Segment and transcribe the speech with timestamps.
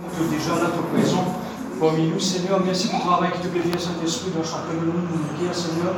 [0.00, 1.28] Tu es déjà es présent
[1.76, 2.56] parmi nous, Seigneur.
[2.64, 5.92] Merci pour le travail qui te plaît Saint-Esprit, dans chacun de nous, nous Seigneur.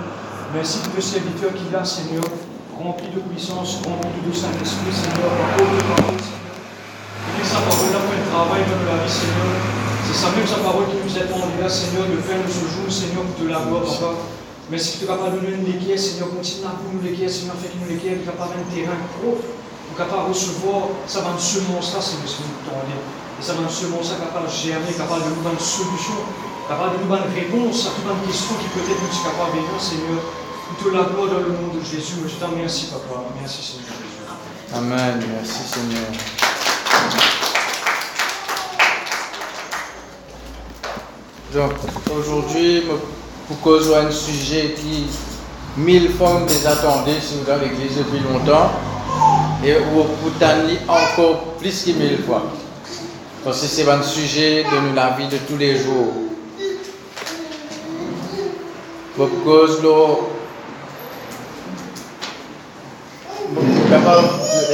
[0.50, 2.26] Merci pour le serviteur qui est là, Seigneur,
[2.74, 8.62] rempli de puissance, rempli de Saint-Esprit, Seigneur, Et que sa parole a fait le travail
[8.66, 9.54] dans la vie, Seigneur.
[10.10, 12.66] C'est ça même sa parole qui nous est tendue là, Seigneur, de faire de ce
[12.74, 14.18] jour, Seigneur, pour te la gloire, papa.
[14.66, 16.26] Merci que tu es capable de nous l'équerre, Seigneur.
[16.34, 17.54] Continue à nous l'équerre, Seigneur.
[17.54, 20.90] Fais nous l'équerre, capable un terrain pro pour capable recevoir
[21.22, 22.66] va nous semence là, Seigneur, ce que nous
[23.42, 23.68] Et ça va nous
[24.22, 26.14] capable de germer, capable de nous donner une solution,
[26.68, 29.58] capable de nous donner une réponse à toute une question qui peut-être nous est capable
[29.58, 30.22] de Seigneur.
[30.70, 32.22] Nous te la gloire dans le nom de Jésus.
[32.22, 33.20] Je t'en remercie, papa.
[33.40, 34.22] Merci, Seigneur Jésus.
[34.72, 35.20] Amen.
[35.34, 36.06] Merci, Seigneur.
[41.52, 41.72] Donc,
[42.16, 42.84] aujourd'hui,
[43.48, 45.06] pour causer un sujet qui,
[45.76, 48.70] mille fois, des vous dans l'église depuis longtemps,
[49.64, 52.44] et vous pouvez encore plus que mille fois.
[53.44, 56.12] Que c'est un sujet de la vie de tous les jours.
[59.18, 59.22] Il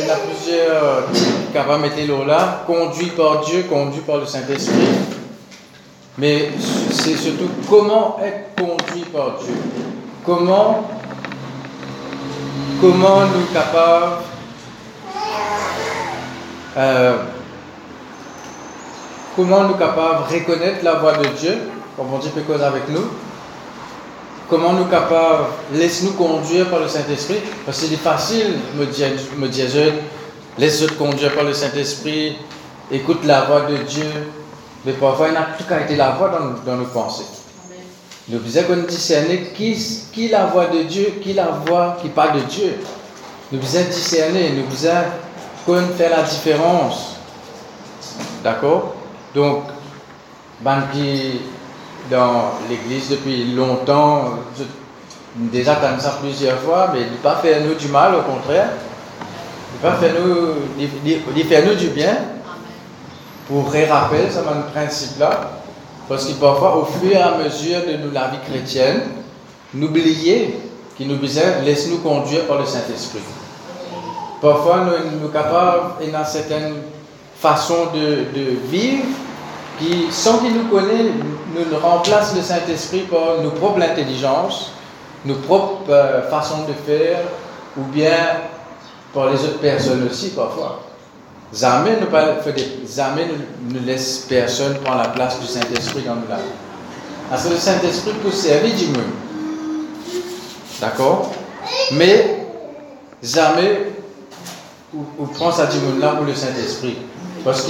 [0.06, 1.04] y a plusieurs
[1.52, 4.74] capables de mettre là, conduit par Dieu, conduit par le Saint-Esprit.
[6.18, 6.50] Mais
[6.90, 9.54] c'est surtout comment être conduit par Dieu.
[10.26, 10.86] Comment,
[12.82, 14.16] comment nous capables
[16.76, 17.16] euh,
[19.38, 21.56] comment nous capables de reconnaître la voix de Dieu,
[21.96, 23.04] comme on dit cause avec nous?
[24.50, 29.46] Comment nous capables, laisse-nous conduire par le Saint-Esprit, parce que c'est facile, me dire, me
[29.46, 29.68] dire
[30.58, 32.36] laisse-nous conduire par le Saint-Esprit,
[32.90, 34.10] écoute la voix de Dieu,
[34.84, 37.26] mais parfois, il n'a plus qu'à être la voix dans, nos pensées.
[38.28, 39.76] Nous devons discerner qui,
[40.12, 42.74] qui la voix de Dieu, qui la voix qui parle de Dieu.
[43.52, 47.14] Nous devons discerner, nous devons faire la différence.
[48.42, 48.97] D'accord?
[49.38, 49.62] Donc,
[50.62, 51.42] ben qui
[52.10, 54.30] dans l'église depuis longtemps,
[55.36, 58.70] déjà entendu ça plusieurs fois, mais il ne pas faire nous du mal, au contraire.
[59.74, 62.16] Il pas faire nous, faire nous du bien
[63.46, 64.40] pour rappeler ce
[64.72, 65.52] principe-là,
[66.08, 69.02] parce que parfois, au fur et à mesure de la vie chrétienne,
[69.72, 70.58] n'oubliez
[70.96, 73.20] qu'il nous disait, laisse-nous conduire par le Saint-Esprit.
[74.42, 76.74] Parfois, nous sommes capables, une certaine
[77.38, 79.04] façon de, de vivre,
[79.78, 81.12] qui, sans qu'il nous connaisse,
[81.54, 84.72] nous remplace le Saint-Esprit par nos propres intelligences,
[85.24, 87.20] nos propres euh, façons de faire,
[87.76, 88.12] ou bien
[89.12, 90.82] par les autres personnes aussi parfois.
[91.52, 92.36] Jamais pas,
[92.86, 93.26] jamais
[93.70, 96.36] ne, laisse personne prendre la place du Saint-Esprit dans nous là.
[97.30, 99.12] Parce que le Saint-Esprit peut servir du monde.
[100.80, 101.32] D'accord?
[101.92, 102.46] Mais
[103.22, 103.92] jamais
[104.94, 106.98] on, prend ça du monde là pour le Saint-Esprit.
[107.44, 107.62] Parce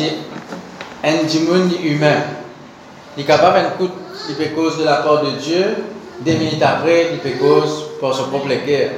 [1.03, 2.23] démon humain.
[3.17, 3.59] Il est capable
[4.29, 5.77] il peut cause de la part de Dieu,
[6.21, 8.91] des minutes après, il peut cause pour son propre cœur.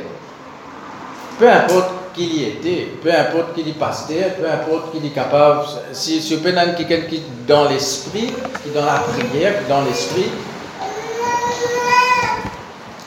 [1.38, 5.64] Peu importe qu'il y était, peu importe qu'il y pasteur, peu importe qu'il est capable,
[5.92, 8.32] si je peux quelqu'un qui est dans l'esprit,
[8.62, 10.30] qui est dans la prière, qui est dans l'esprit,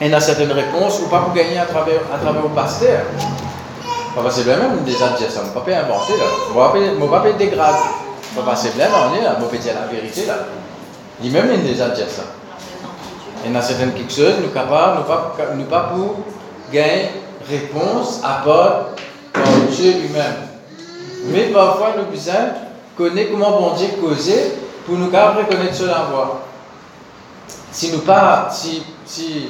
[0.01, 3.01] il a certaines réponses ou pas pour gagner à travers, à travers le pasteur.
[4.29, 6.25] C'est même déjà dire ça, je ne pas inventer là.
[6.49, 7.77] Ne vais pas dégrader.
[8.55, 10.35] C'est bien, on est là, je vais dire la vérité là.
[11.21, 12.23] Lui-même, il déjà dit ça.
[13.45, 16.15] Y a certaines choses, nous capables, nous pas, nous pas pour
[16.71, 17.11] gagner
[17.47, 18.99] réponse apporte
[19.31, 20.47] par Dieu lui-même.
[21.25, 22.33] Mais parfois, nous besoin
[22.97, 24.53] connaître comment bon Dieu causer
[24.85, 26.41] pour nous reconnaître connaître cela voix.
[27.71, 29.49] Si nous pas, si, si,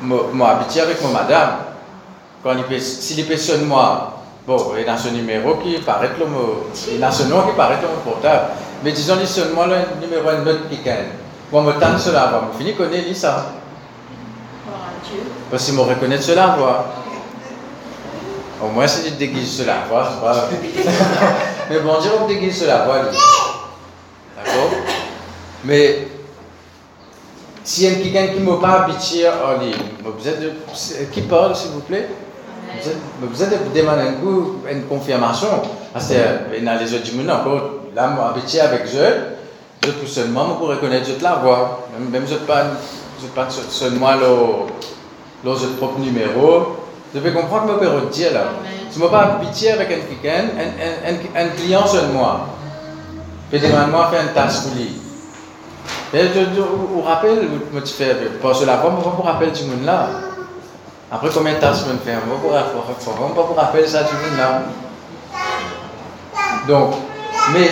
[0.00, 1.58] moi, habitué avec mon madame,
[2.42, 4.17] quand il si personne moi,
[4.48, 6.24] bon, il a son numéro qui paraît le
[6.94, 8.46] il a son nom qui paraît mon portable,
[8.82, 10.78] mais disons, il seulement le numéro un autre qui
[11.52, 13.52] Bon, me tente cela voix, je finis connaître ça.
[15.50, 16.86] Parce qu'ils me reconnaissent cela voix.
[18.62, 20.48] Au moins, si tu déguises cela c'est pas.
[21.70, 22.96] Mais bon Dieu, on déguise cela voix.
[24.36, 24.70] D'accord?
[25.64, 26.08] Mais
[27.64, 29.74] s'il y a quelqu'un qui ne m'a pas habitué en ligne,
[30.40, 30.52] de...
[31.12, 32.08] qui parle, s'il vous plaît?
[33.20, 34.02] Vous êtes de demander
[34.70, 35.48] une confirmation.
[35.92, 37.42] Parce que dans les autres là,
[37.94, 39.36] je habitué avec eux,
[39.84, 41.88] je peux seulement pour reconnaître la voix.
[41.98, 42.64] Même je ne pas,
[43.34, 44.66] pas seulement le
[45.44, 46.76] leur propre numéro.
[47.14, 48.44] Je vais comprendre que je dire là.
[48.90, 52.48] Si je ne pas habitué avec un client, un, un, un, client seul moi.
[53.50, 54.90] Puis demande-moi faire une tâche pour lui.
[56.12, 59.52] Et je vous rappelle, je fais, parce que la fois, je vous rappelle
[59.84, 60.08] là.
[61.10, 62.20] Après, combien de tâches je me faire?
[62.26, 64.62] Ne pas vous rappeler ça du monde là.
[66.66, 66.94] Donc,
[67.54, 67.70] mais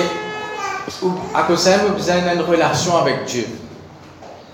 [1.35, 3.47] à cause de ça, d'une relation avec Dieu.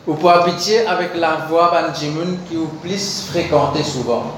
[0.04, 4.32] Ou pour habiter avec la voix Banjimun qui vous plus fréquenter souvent.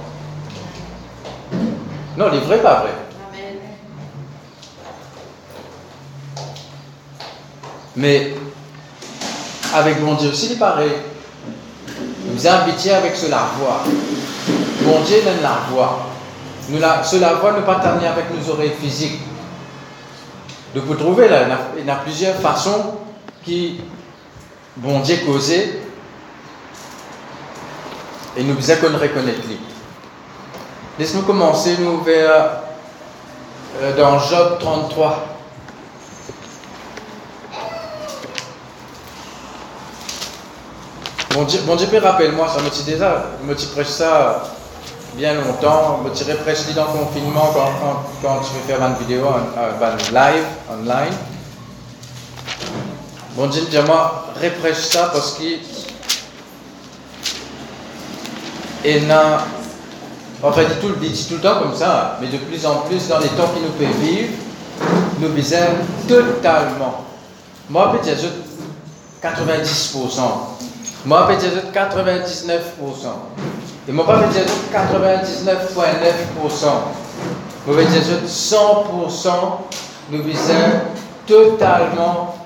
[2.18, 2.92] Non, il est vrai, pas vrai?
[7.96, 8.34] Mais
[9.72, 10.92] avec mon Dieu aussi, il est pareil.
[12.26, 13.84] Nous habiter avec cela voix.
[14.82, 16.06] Mon Dieu donne la voix.
[16.68, 19.20] Nous la, cela voix ne pas avec nos oreilles physiques.
[20.74, 21.46] De vous trouver là,
[21.78, 22.96] il y a, plusieurs façons
[23.44, 23.80] qui,
[24.76, 25.80] bon Dieu causé,
[28.36, 29.58] et nous besoin qu'on reconnaisse lui.
[30.98, 32.60] Laisse-nous commencer, nous, vers,
[33.80, 35.33] euh, dans Job 33.
[41.34, 44.44] Bon bon Dieu rappelle-moi, ça me dit déjà, me prêche ça
[45.16, 49.26] bien longtemps, me tirais prêche dans le confinement quand, quand, tu fais faire une vidéo,
[49.26, 51.12] une live, online.
[53.34, 55.58] Bon Dieu, dis-moi, reprêche ça parce qu'il
[58.84, 59.44] et a,
[60.40, 63.18] enfin, dit tout, dit tout le temps comme ça, mais de plus en plus dans
[63.18, 64.28] les temps qui nous fait vivre,
[65.18, 65.58] nous besoin
[66.06, 67.02] totalement.
[67.68, 68.22] Moi, peut-être
[69.20, 70.53] 90%.
[71.06, 72.60] Moi, peut-être 99%.
[73.86, 76.66] Et moi, peut-être 99,9%.
[77.66, 79.30] Moi, peut-être 100%.
[80.10, 80.82] Nous besoin
[81.26, 82.36] totalement.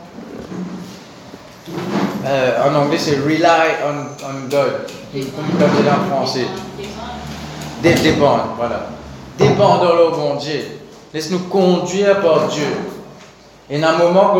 [2.27, 3.45] Euh, en anglais, c'est rely
[3.87, 4.87] on, God.
[5.13, 6.47] Comme je en français.
[7.83, 8.87] Dépendre, voilà.
[9.39, 10.65] Dépendre le bon Dieu.
[11.15, 12.67] Laisse-nous conduire par Dieu.
[13.71, 14.35] Et dans un moment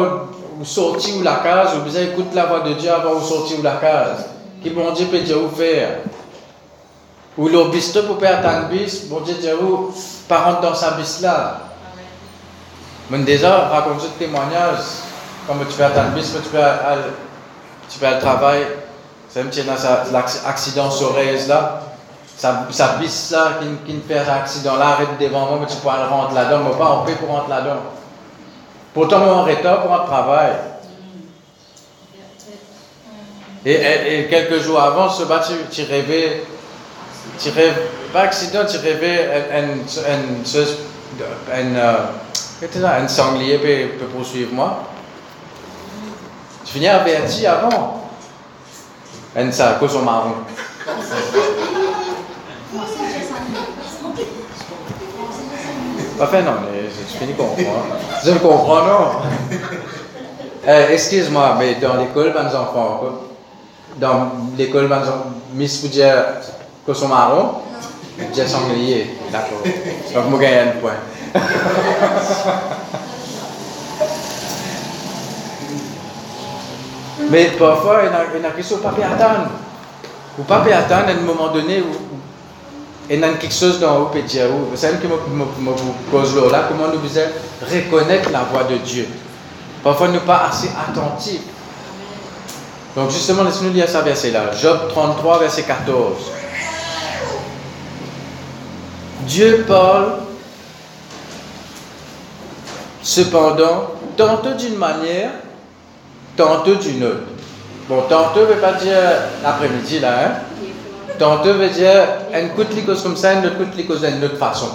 [0.59, 3.61] vous sortez ou la case, vous besoin écouter la voix de Dieu avant de sortir
[3.61, 4.27] ou la case.
[4.61, 6.01] Qui bon Dieu peut dire vous faire.
[7.37, 9.95] Ou le bistrot pour faire un bis, bon Dieu dit où
[10.29, 11.61] par dans sa bis là.
[13.09, 14.79] Mais déjà, raconte ce témoignage.
[15.47, 17.03] Comme tu fais un bis, tu aller,
[17.89, 18.67] tu peux aller travailler.
[19.29, 19.63] C'est un petit
[20.45, 21.15] accident sur
[21.47, 21.83] là.
[22.37, 25.77] Ça, ça bis là, qui, qui fait un accident là, arrête devant moi, mais tu
[25.77, 26.65] peux rentrer là-dedans.
[26.65, 27.98] Mais pas on peut pour rentrer là-dedans.
[28.95, 30.53] Pourtant, on est pour un travail.
[33.65, 36.43] Et, quelques jours avant, ce tu, tu rêvais,
[37.39, 39.81] tu rêvais, pas accident, tu rêvais un,
[41.53, 41.65] un,
[43.03, 44.85] un sanglier peut, poursuivre moi.
[46.65, 48.11] Tu finis averti avant.
[49.37, 50.35] Un ça, cause au marron.
[56.21, 57.97] Enfin, non, mais je finis comprendre.
[58.25, 59.11] Je comprends, non?
[60.67, 63.01] Euh, Excuse-moi, mais dans l'école, mes enfants,
[63.97, 64.91] dans l'école,
[65.55, 66.13] Miss vous dire
[66.87, 67.63] que son marron,
[68.35, 69.17] j'ai sanglier.
[69.33, 69.63] D'accord.
[69.63, 70.93] Donc, je gagne un point.
[77.31, 79.51] Mais parfois, il y a, quelque chose pas attendre.
[80.39, 82.08] Ou pas attendre à un moment donné où,
[83.11, 85.45] il y a quelque chose dans vous peut dire, vous savez que je me
[86.11, 87.23] pose là, comment nous faisons
[87.63, 89.09] reconnaître la voix de Dieu.
[89.83, 91.41] Parfois, nous ne pas assez attentifs.
[92.95, 94.51] Donc justement, laissez-nous lire ce verset-là.
[94.61, 96.17] Job 33, verset 14.
[99.23, 100.15] Dieu parle,
[103.03, 105.31] cependant, tantôt d'une manière,
[106.37, 107.23] tantôt d'une autre.
[107.89, 108.97] Bon, tantôt ne veut pas dire
[109.43, 110.33] l'après-midi, là, hein?
[111.19, 114.69] Tantôt veut dire, un coup de comme ça, coup de d'une autre façon.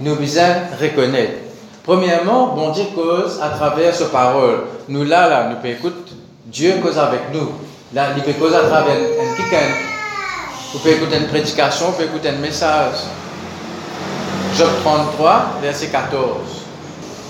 [0.00, 0.44] Nous besoin
[0.80, 1.38] reconnaître.
[1.84, 4.64] Premièrement, bon Dieu cause à travers sa parole.
[4.88, 6.12] Nous là, là, nous pouvons écouter
[6.46, 7.52] Dieu cause avec nous.
[7.94, 9.66] Là, il peut causer à travers un quelqu'un.
[10.72, 12.96] Vous pouvez écouter une prédication, vous pouvez écouter un message.
[14.56, 16.26] Job 33, verset 14.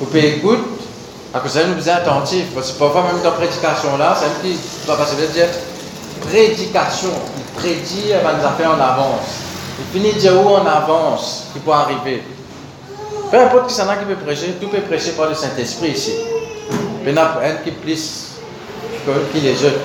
[0.00, 0.62] Vous pouvez écouter,
[1.34, 2.54] à cause de ça, nous sommes attentifs.
[2.54, 5.48] Parce que parfois, même dans la prédication là, c'est un petit, va passer de dire
[6.22, 7.10] prédication.
[7.56, 9.40] Il prédit avant nous affaires en avance.
[9.78, 12.22] Il finit de dire où on avance, qui peut arriver.
[13.30, 16.12] Peu importe qui s'en a qui peut prêcher, tout peut prêcher par le Saint-Esprit ici.
[17.02, 18.32] Il y en a un qui plus
[19.32, 19.78] qui les autres.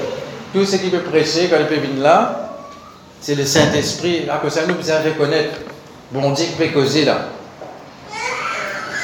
[0.54, 2.50] Tout ce qui peut prêcher quand il peut venir là,
[3.20, 4.28] c'est le Saint-Esprit.
[4.30, 5.56] À cause ça, nous pouvons reconnaître.
[6.12, 7.20] Bon Dieu qui peut causer là.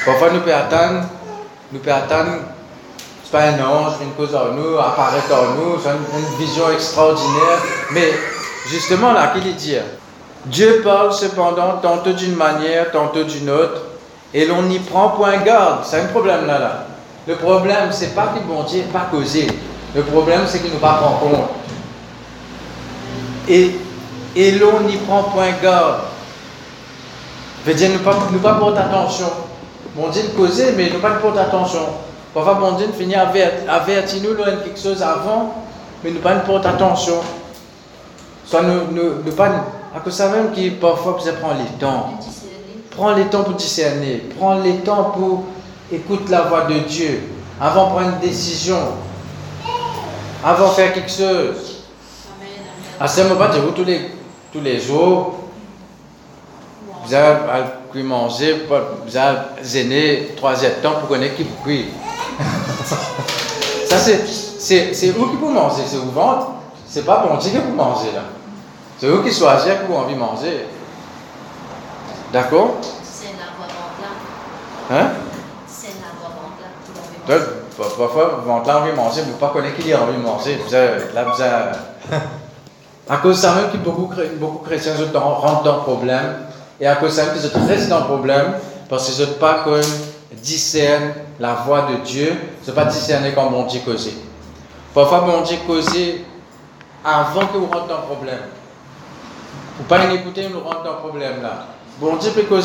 [0.04, 1.04] Parfois, nous pouvons attendre,
[1.72, 2.38] nous pouvons attendre,
[3.24, 7.58] c'est pas un ange, une cause en nous, apparaître en nous, c'est une, vision extraordinaire.
[7.92, 8.10] Mais
[8.68, 9.76] justement, là, qu'il dit
[10.46, 13.82] Dieu parle cependant tantôt d'une manière, tantôt d'une autre,
[14.32, 15.84] et l'on n'y prend point garde.
[15.84, 16.86] C'est un problème là, là.
[17.26, 19.46] Le problème, c'est pas que bon Dieu n'est pas causé.
[19.94, 21.48] Le problème, c'est qu'il ne pas prendre compte.
[23.48, 23.72] Et,
[24.52, 26.00] l'on n'y prend point garde.
[27.64, 29.30] Veut dire, ne pas, ne pas porter attention.
[29.96, 31.86] Bon Dieu, causer, mais ne pas porter attention.
[32.32, 35.54] Parfois, bon Dieu finit avertir nous quelque chose avant,
[36.04, 37.20] mais nous pas porter attention.
[38.48, 39.50] Soit nous, nous, nous pas.
[39.94, 42.14] À cause ça même qui parfois vous prend les temps.
[42.90, 44.22] Prends les temps pour discerner.
[44.38, 45.44] Prends les temps pour
[45.92, 47.22] écouter la voix de Dieu.
[47.60, 48.78] Avant de prendre une décision.
[50.42, 51.84] Avant de faire quelque chose.
[52.98, 54.10] À ce moment, vous tous les,
[54.52, 55.34] tous les jours,
[57.04, 61.50] vous avez manger, vous avez zéné troisième temps pour connaître qui vous
[63.88, 66.48] Ça, c'est, c'est, vous qui vous mangez, c'est vous ventre.
[66.88, 68.37] C'est pas bon Dieu que vous mangez là.
[68.98, 70.66] C'est vous qui choisissez que vous avez envie de manger.
[72.32, 72.78] D'accord?
[73.04, 74.96] C'est la voix ventre là.
[74.96, 75.10] Hein?
[75.68, 77.38] C'est la voix ventre là.
[77.38, 80.22] Donc, parfois, ventre là, envie de manger, vous ne pas connaître qui a envie de
[80.22, 80.60] manger.
[80.66, 81.76] Vous avez, là, vous avez...
[83.08, 86.46] à cause de ça même que beaucoup, beaucoup de chrétiens rentrent dans le problème.
[86.80, 88.54] Et à cause de ça même qu'ils restent dans le problème,
[88.88, 89.80] parce qu'ils ne pas comme
[90.32, 92.36] discernent la voix de Dieu,
[92.66, 94.14] ne pas discerner comme bon Dieu causer.
[94.92, 96.24] Parfois, bon Dieu causer
[97.04, 98.40] avant que vous rentrez dans le problème.
[99.78, 101.66] Pour pas l'écouter, nous rentre dans le problème là.
[102.00, 102.58] Bon Dieu peut pour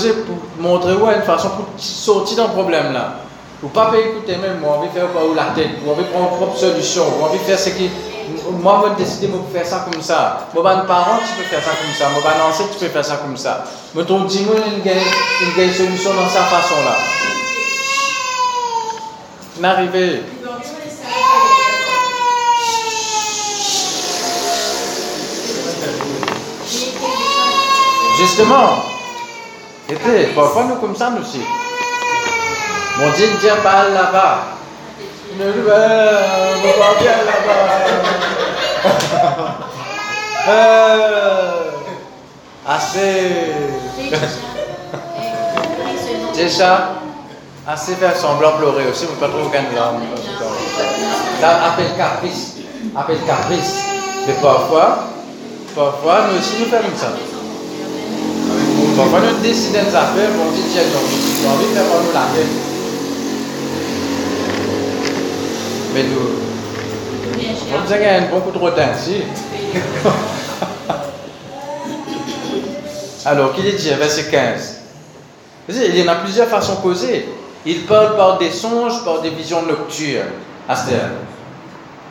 [0.60, 3.20] montrer une façon pour sortir dans le problème là.
[3.62, 7.04] Vous pas écouter même, moi, envie faire la tête, vous envie prendre une propre solution,
[7.06, 7.90] vous envie faire ce qui.
[8.52, 10.48] Moi, je décider de faire ça comme ça.
[10.54, 12.10] Moi, un parent, tu peux faire ça comme ça.
[12.10, 13.64] Moi, un enseignant, tu peux faire ça comme ça.
[13.94, 16.96] Mais ton dis-moi une, une solution dans sa façon là.
[19.62, 20.24] N'arrivez.
[28.24, 28.80] Justement,
[29.90, 31.42] était, parfois nous comme ça nous aussi.
[32.98, 34.38] Mon Dieu ne vient pas là-bas.
[35.38, 37.68] Ne va bien là-bas.
[40.48, 41.52] euh,
[42.66, 43.52] assez.
[46.34, 46.92] Déjà,
[47.68, 50.02] assez faire semblant pleurer aussi, vous ne pas trop aucun larme.
[51.42, 52.54] Là, appelle caprice.
[52.96, 53.84] Appelle caprice.
[54.26, 55.10] Mais parfois,
[55.76, 57.33] parfois, nous aussi nous faisons ça.
[58.96, 62.46] Parfois, nous décidons des affaires, on dit, tiens, j'ai envie de faire nous la paix.
[65.96, 66.30] Mais nous,
[67.74, 69.24] on nous a gagné beaucoup de retard ici.
[73.26, 74.82] Alors, qu'il est dit, verset 15
[75.70, 77.26] Il y en a plusieurs façons causer.
[77.66, 80.28] Il parle par des songes, par des visions nocturnes.
[80.70, 81.10] Astère.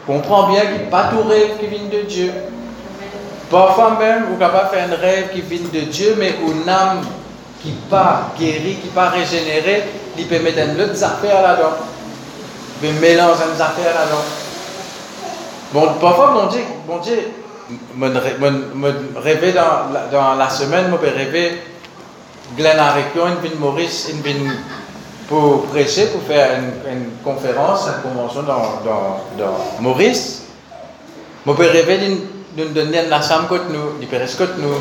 [0.06, 2.32] Comprends bien qu'il a pas tout rêve qui vient de Dieu.
[3.52, 7.02] Parfois même, vous pouvez faire un rêve qui vient de Dieu, mais une âme
[7.62, 9.84] qui pas guérie, qui pas régénérée,
[10.16, 11.76] il peut mettre une autre affaire là-dedans.
[12.82, 14.24] Il peut mélanger une affaire là-dedans.
[15.74, 17.30] Bon, parfois, mon Dieu, mon Dieu,
[17.94, 21.62] me rêver dans, dans la semaine, je peux rêver
[22.56, 24.50] Glenn Arekion, une Maurice, une
[25.28, 26.58] pour prêcher, pour faire
[26.90, 30.44] une, conférence, une convention dans, dans, dans Maurice.
[31.46, 34.68] Je peux rêver d'une nous donner la chambre côté nous, du périscope nous.
[34.68, 34.76] Nous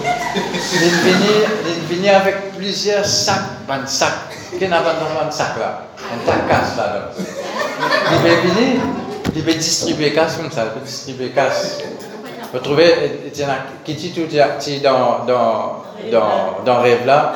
[1.90, 4.12] venir avec plusieurs sacs, un sac.
[4.60, 5.88] Qu'est-ce qu'on a dans un sac là?
[5.98, 7.12] Un tas casse là.
[8.12, 8.82] Il peut venir,
[9.36, 11.80] il peut distribuer casse comme ça, il peut distribuer casse.
[12.54, 13.32] Vous trouvez,
[13.86, 14.28] qui dit tout
[14.84, 17.34] dans, dans, dans, dans rêve là,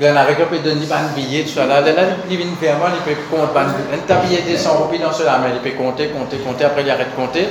[0.00, 1.80] Glenn avec peut donner un billet, tout ça là.
[1.80, 1.92] Là,
[2.28, 2.46] il vient
[2.78, 6.08] moi, il peut compter, un billet de 100 roupies dans cela, mais il peut compter,
[6.08, 7.48] compter, compter, après il arrête de compter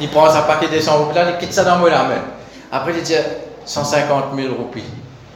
[0.00, 2.22] il prend sa paquet de 100 roupies, il quitte ça dans la main.
[2.70, 3.16] Après, il dit
[3.64, 4.84] 150 000 roupies.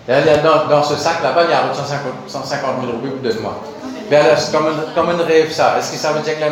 [0.09, 0.21] Là,
[0.69, 3.55] dans, ce sac là-bas, il y a 150, 150 000 roupies, donne-moi.
[4.11, 4.73] Mais là, c'est comme, un,
[5.09, 5.77] un rêve, ça.
[5.79, 6.49] Est-ce que ça veut dire que y a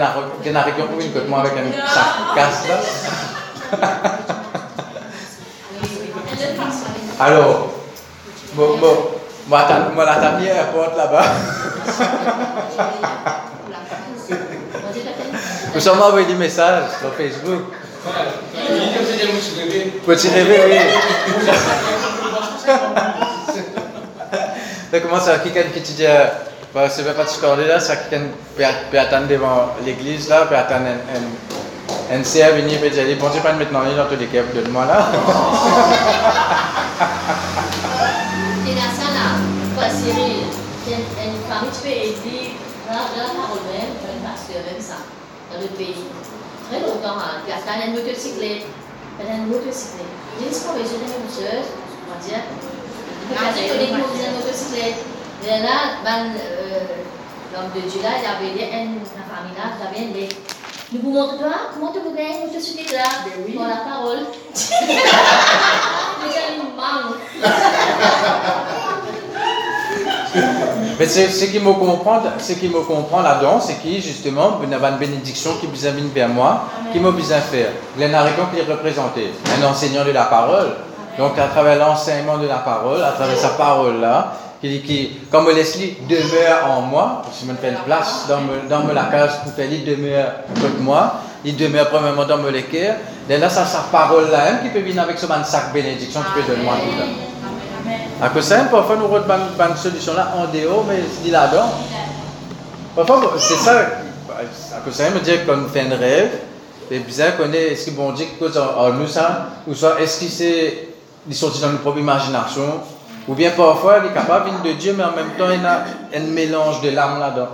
[0.62, 2.76] région pour une côte, moi, avec un sac casse là?
[7.20, 7.68] Alors,
[8.54, 8.96] bon, bon,
[9.46, 9.66] moi,
[10.06, 11.22] la table à la porte là-bas.
[15.74, 17.62] Vous avez envoyé des messages sur Facebook.
[20.06, 20.78] Petit rêver, oui.
[24.92, 26.04] Donc, comment ça, quelqu'un qui te dit,
[26.74, 28.26] bah, c'est pas tu parler là, ça quelqu'un
[28.56, 30.98] peut attendre devant l'église là, peut attendre un,
[32.16, 34.26] un, un CA venir et dire, bon Dieu, pas maintenant, il est dans tous les
[34.26, 35.08] cas, de moi là.
[38.66, 39.38] Et là, ça là,
[39.76, 40.46] quoi, Cyril,
[40.86, 41.06] une
[41.48, 42.54] famille, tu peux aider,
[42.86, 43.02] dans la
[43.34, 44.98] parole même, un pasteur, même ça,
[45.52, 46.06] dans le pays
[46.70, 48.66] très longtemps à Gaftan, une motocyclette.
[49.18, 50.06] Elle une motocyclette.
[50.38, 50.52] J'ai une
[51.26, 51.68] museuse,
[52.06, 52.42] on va dire.
[53.54, 53.98] J'ai connu une
[54.36, 55.00] motocyclette,
[55.42, 56.32] et là, ben,
[57.52, 60.28] l'homme de Dieu là, il avait dit, une famille là, il avait dit,
[60.92, 63.08] nous vous montrons toi, comment tu vous gagnes une motocyclette là?
[63.54, 64.20] Pour la parole.
[66.22, 67.20] Le gars, il manque.
[70.98, 74.74] Mais ce qui me comprend, ce qui me comprend là-dedans, c'est qui justement, il y
[74.74, 77.70] a une bénédiction qui vous amène vers moi, qui m'a besoin faire.
[77.96, 80.68] Glenn Harrison qui est représenté, un enseignant de la parole.
[81.18, 85.48] Donc à travers l'enseignement de la parole, à travers sa parole là, qui, qui comme
[85.50, 89.52] Leslie demeure en moi, je me fais une place dans, me, dans la case pour
[89.52, 92.96] faire, il demeure avec moi, il demeure premièrement dans mon cœur.
[93.28, 96.52] Et là, ça, sa parole là, qui peut venir avec ce sac bénédiction qui peut
[96.52, 97.29] donner moi tout
[98.22, 101.70] À cause ça, parfois nous avons une solution là en dehors, mais je dis là-dedans.
[102.94, 106.30] Parfois, c'est ça, à cause ça, me dire qu'on fait un rêve,
[106.90, 109.98] c'est bizarre qu'on est, est-ce que bon Dieu, quelque chose en nous ça, ou soit
[110.00, 110.88] est-ce que c'est,
[111.32, 112.80] sorti dans notre propre imagination,
[113.26, 115.84] ou bien parfois il est capable de Dieu, mais en même temps il y a
[116.14, 117.48] un mélange de l'âme là-dedans.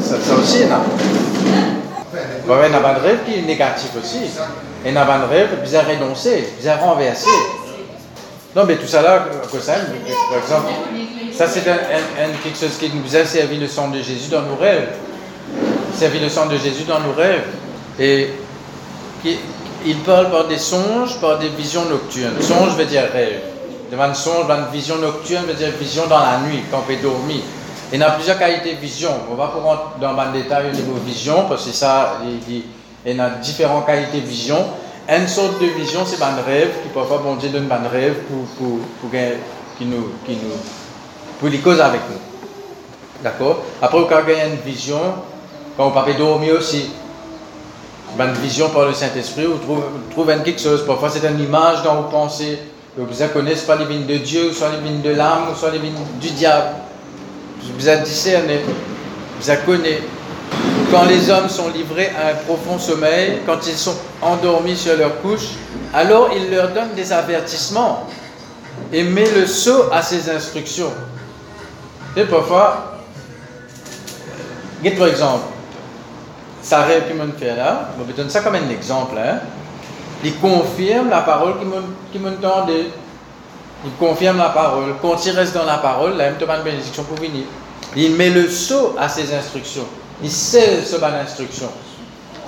[0.00, 0.76] Ça, aussi, il y a
[2.52, 4.18] un rêve qui est négatif aussi.
[4.84, 7.28] Il y a un rêve bizarre renoncé, bizarre renversé.
[8.54, 9.60] Non, mais tout ça là, par
[10.40, 10.72] exemple,
[11.32, 14.88] ça c'est quelque chose qui nous a servi le sang de Jésus dans nos rêves.
[15.94, 17.44] Servi le sang de Jésus dans nos rêves.
[17.98, 18.30] Et
[19.86, 22.40] il parle par des songes, par des visions nocturnes.
[22.40, 23.40] Songe veut dire rêve.
[23.90, 27.40] Devant songe, devant vision nocturne veut dire vision dans la nuit, quand on peut dormir.
[27.92, 29.10] Il y a plusieurs qualités de vision.
[29.30, 33.20] On va pas rentrer dans le détail au niveau vision, parce que ça, il, y
[33.20, 34.64] a différentes qualités de vision.
[35.10, 38.46] Une sorte de vision, c'est un rêve, qui parfois, bon Dieu donne un rêve pour,
[39.76, 40.56] qui nous, qui nous,
[41.40, 42.18] pour les causes avec nous.
[43.20, 43.64] D'accord?
[43.82, 45.00] Après, on a une vision,
[45.76, 46.90] quand on peut dormir aussi,
[48.16, 49.58] une vision par le Saint-Esprit, on
[50.12, 50.86] trouve, quelque chose.
[50.86, 52.60] Parfois, c'est une image dans vos pensées.
[52.96, 55.94] Vous connaissez pas les vignes de Dieu, soit les vignes de l'âme, soit les vignes
[56.20, 56.76] du diable.
[57.76, 58.60] Vous avez discerné,
[59.40, 59.88] vous avez connu.
[60.90, 65.20] Quand les hommes sont livrés à un profond sommeil, quand ils sont endormis sur leur
[65.20, 65.50] couche,
[65.94, 68.08] alors il leur donne des avertissements
[68.92, 70.92] et met le sceau à ses instructions.
[72.16, 72.98] Et parfois,
[74.98, 75.44] par exemple,
[76.60, 79.14] ça rêve qui me fait là, je vais donner ça comme un exemple.
[79.16, 79.38] Hein.
[80.24, 81.54] Il confirme la parole
[82.12, 82.86] qui me tendait.
[83.84, 84.94] Il confirme la parole.
[85.00, 87.44] Quand il reste dans la parole, là, il me une bénédiction pour venir.
[87.96, 89.86] Il met le sceau à ses instructions.
[90.22, 91.68] Il sait ce ban d'instruction.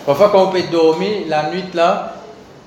[0.07, 2.15] Parfois, quand on peut dormir la nuit là,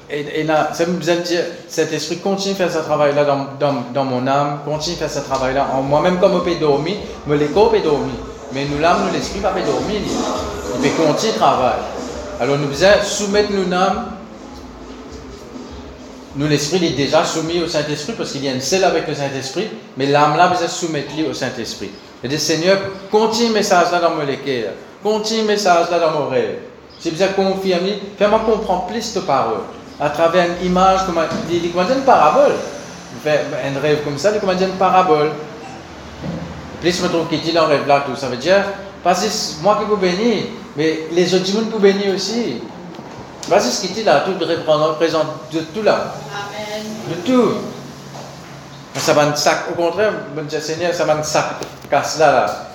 [0.10, 4.06] et, là, ça me dire, cet esprit continue à faire ce travail-là dans, dans, dans,
[4.06, 7.38] mon âme, continue à faire ce travail-là en moi, même comme on peut dormir, mais
[7.38, 8.14] les corps peut dormir.
[8.54, 10.00] Mais nous, l'âme, nous, l'esprit, pas peut dormir.
[10.00, 11.80] Il peut continuer le travail.
[12.40, 14.06] Alors, nous devons soumettre nos âmes
[16.38, 19.16] nous, l'esprit est déjà soumis au Saint-Esprit parce qu'il y a une seule avec le
[19.16, 21.92] Saint-Esprit, mais l'âme là, vous êtes soumise au Saint-Esprit.
[22.24, 22.78] Et dit, Seigneur,
[23.10, 24.74] continue le message là dans mon cœur,
[25.06, 26.58] continue le message là dans mon rêve.
[27.00, 29.62] Si vous êtes confirmé, fais-moi comprendre plus de paroles
[30.00, 32.54] à travers une image, comme une parabole.
[33.24, 35.32] Un rêve comme ça, il dit une parabole.
[36.82, 38.64] Plus je me trouve qu'il dit dans le rêve là, tout ça veut dire,
[39.04, 42.62] parce que moi qui vous bénis, mais les autres gens vous bénir aussi.
[43.48, 46.16] Vas-y, ce qui dit là, tout représente de tout là.
[46.34, 46.84] Amen.
[47.10, 47.54] De tout.
[48.96, 50.14] Ça va sac, au contraire,
[50.60, 51.46] Seigneur, ça va sac
[51.92, 52.75] casse là, là.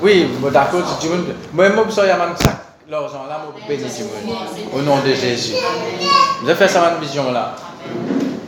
[0.00, 1.08] Oui, d'accord, tu.
[1.52, 2.56] Moi, moi, je un sac.
[2.88, 3.84] L'argent là, moi, bénis
[4.74, 5.54] Au nom de Jésus.
[6.40, 7.54] Vous avez fait ça, une vision là.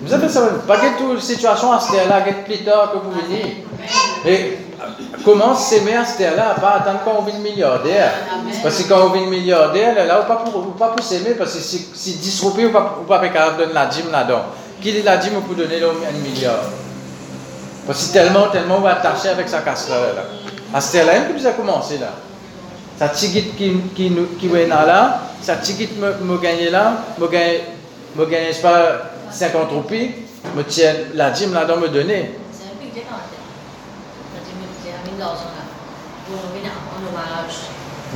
[0.03, 3.11] Vous avez fait ça, pas que toute situation à ce là, plus tard que vous
[3.11, 3.65] venez.
[4.25, 4.59] Et
[5.25, 8.13] comment s'aimer à ce là pas attendre quand on vient milliardaire?
[8.63, 11.89] Parce que quand on vient milliardaire, là, on pas pour, pas s'aimer, parce que si,
[11.93, 14.43] si 10 roupies, on pas, pas capable de donner la dîme là-dedans.
[14.81, 16.61] Qui est la dîme pour donner un milliard?
[17.87, 20.23] Parce que tellement, tellement on va attacher avec sa casserole là.
[20.72, 22.12] À ce là que vous avez commencé là.
[22.98, 27.62] Ça tigit qui, qui, qui est là, ça tigit me, gagner là, me gagner,
[28.14, 30.11] me gagner, pas, 50 roupies,
[30.54, 32.33] me tient la dîme là-dedans me donner.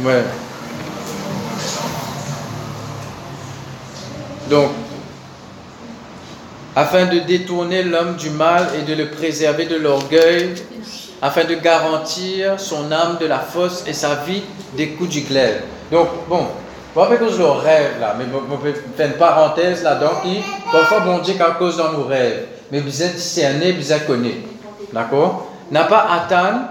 [0.02, 0.24] Ouais.
[4.50, 4.70] Donc,
[6.76, 10.54] afin de détourner l'homme du mal et de le préserver de l'orgueil,
[11.24, 14.42] afin de garantir son âme de la fosse et sa vie
[14.76, 15.62] des coups du glaive.
[15.90, 16.46] Donc, bon,
[16.94, 21.00] pas que je le rêve là, mais je vais faire une parenthèse là-dedans qui, parfois,
[21.00, 24.34] bon Dieu, quelque chose dans nos rêves, mais vous êtes discerné, vous êtes connu.
[24.92, 25.50] D'accord?
[25.70, 26.68] N'a pas atteint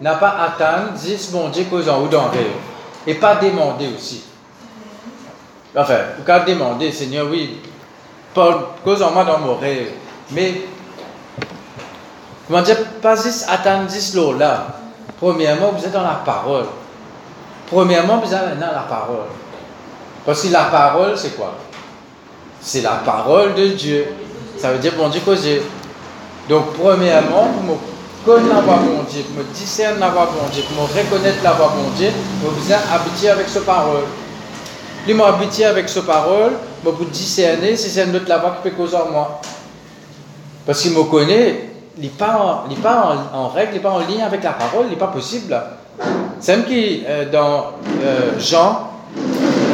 [0.00, 2.52] n'a pas atteint, dis bon Dieu cause en ou dans rêve.
[3.06, 4.24] Et pas demander aussi.
[5.74, 7.60] Enfin, vous pouvez demander, Seigneur, oui,
[8.34, 9.90] cause en moi dans mon rêve.
[10.32, 10.62] Mais,
[12.46, 14.66] comment dire, pas juste attendre juste là.
[15.18, 16.66] Premièrement, vous êtes dans la parole.
[17.70, 19.26] Premièrement, vous êtes dans la parole.
[20.24, 21.54] Parce que la parole, c'est quoi?
[22.60, 24.06] C'est la parole de Dieu.
[24.58, 25.46] Ça veut dire, bon Dieu, cause.
[26.48, 27.78] Donc, premièrement, vous
[28.24, 31.42] connaître la voix bon Dieu, pour me discerner la voix bon Dieu, pour me reconnaître
[31.44, 32.10] la voix bon Dieu,
[32.42, 34.02] je besoin habiter avec ce parole.
[35.04, 36.52] Plus moi habiter avec ce parole,
[36.84, 39.40] je peux discerner si c'est une autre la voix qui peut causer en moi.
[40.66, 41.65] Parce qu'il me connaît,
[41.98, 44.90] n'est pas, en, pas en, règle, il n'est pas en ligne avec la parole, il
[44.90, 45.56] n'est pas possible.
[46.40, 48.90] C'est même qui, euh, dans euh, Jean,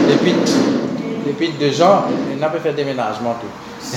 [0.09, 3.97] l'épître de Jean, il n'a pas fait déménagement tout.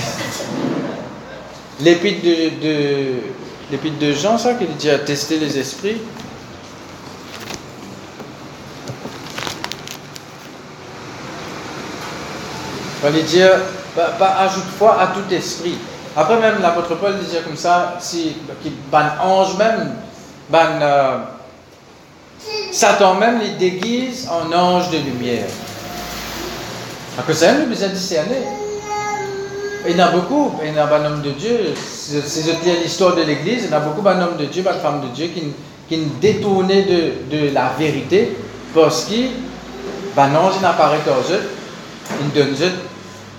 [1.80, 6.00] l'épître de, de, de Jean, ça, qu'il dit à tester les esprits.
[13.04, 13.50] On va dire,
[13.94, 15.76] pas, ajoute foi à tout esprit.
[16.16, 18.36] Après même l'apôtre Paul disait comme ça, si
[18.90, 19.96] ban ange même,
[20.48, 21.18] ban euh,
[22.72, 25.44] Satan même les déguise en ange de lumière.
[27.14, 28.42] Alors que c'est un besoin discerner.
[29.86, 32.50] Il y en a beaucoup, il y en a un homme de Dieu, si je
[32.50, 35.08] lis l'histoire de l'Église, il y en a beaucoup d'hommes de Dieu, de femmes de
[35.14, 35.52] Dieu qui,
[35.88, 38.36] qui détournaient de, de la vérité
[38.74, 39.30] parce qu'ils,
[40.16, 41.42] ben non, il n'apparaît aux eux,
[42.20, 42.72] il donne eux,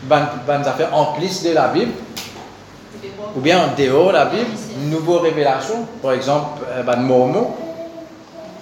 [0.03, 1.91] ben, ben affaires en plus de la Bible,
[3.37, 4.49] ou bien en dehors de la Bible,
[4.81, 7.51] une nouvelle révélation, par exemple, ben, Mormon.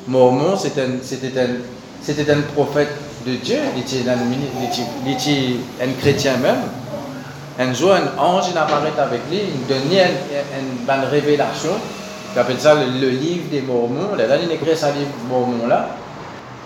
[0.08, 2.90] Mormon, c'était un, prophète
[3.26, 4.18] de Dieu, il était un,
[5.06, 6.58] il un chrétien même.
[7.58, 11.72] Un jour, un ange apparaît avec lui, il donne une, une, révélation.
[12.36, 14.16] Il appelle ça le, livre des Mormons.
[14.18, 15.88] Là, il écrit ce livre Mormon là.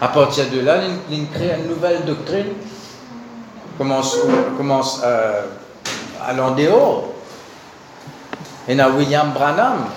[0.02, 0.78] À partir de là,
[1.12, 2.54] il, crée une nouvelle doctrine.
[3.78, 4.17] Commence,
[4.58, 5.41] commence euh,
[6.28, 7.09] à l'en dehors.
[8.70, 9.88] Et il y a William Branham.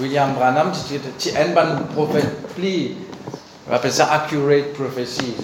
[0.00, 0.72] William Branham,
[1.18, 2.96] c'est un prophète plus
[3.70, 5.34] on appelle ça accurate prophecy.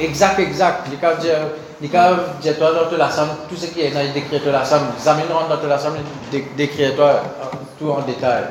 [0.00, 0.88] Exact, exact.
[0.90, 1.14] Les cas
[1.80, 4.64] les cas dire toi dans la somme, tout ce qui est dans décrit de la
[4.64, 5.94] somme, examineront dans la somme,
[6.56, 6.92] décrit
[7.78, 8.44] tout en détail.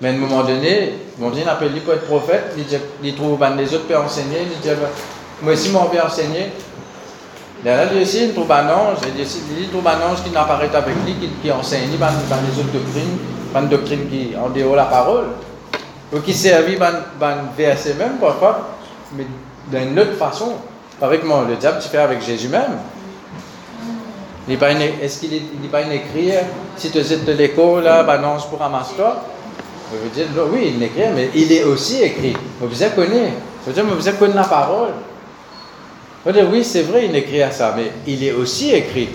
[0.00, 2.54] Mais à un moment donné, mon Dieu appelle lui pour être prophète,
[3.02, 4.68] il, trouve ben, les autres peuvent enseigner, il dit
[5.42, 6.52] moi aussi mon père enseigner.
[7.64, 11.14] Là, lui aussi, il trouve un ange, il trouve un ange qui n'apparaît avec lui,
[11.14, 13.18] qui, qui enseigne ben, ben, les autres doctrines,
[13.54, 15.26] une doctrine qui en dehors la parole.
[16.12, 18.68] Donc il servait ban, ban verset même parfois,
[19.16, 19.26] mais
[19.70, 20.52] d'une autre façon.
[21.00, 22.78] Avec moi, le diable, tu fais avec Jésus même.
[24.48, 26.32] Est-ce qu'il n'est pas écrit,
[26.76, 29.22] si tu es de l'école, là, balance pour ramasser-toi
[29.92, 32.34] Je veux dire, oui, il écrit, mais il est aussi écrit.
[32.58, 33.32] Vous vous connaissez.
[33.68, 34.88] Dire, vous connaissez la parole.
[36.28, 39.08] Veux dire, oui, c'est vrai, il écrit à ça, mais il est aussi écrit.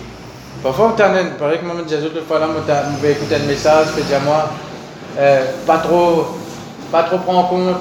[0.63, 4.49] Parfois, par exemple, je vais écouter un message, à moi,
[5.19, 6.25] euh, pas trop
[6.91, 7.75] pas trop prendre en compte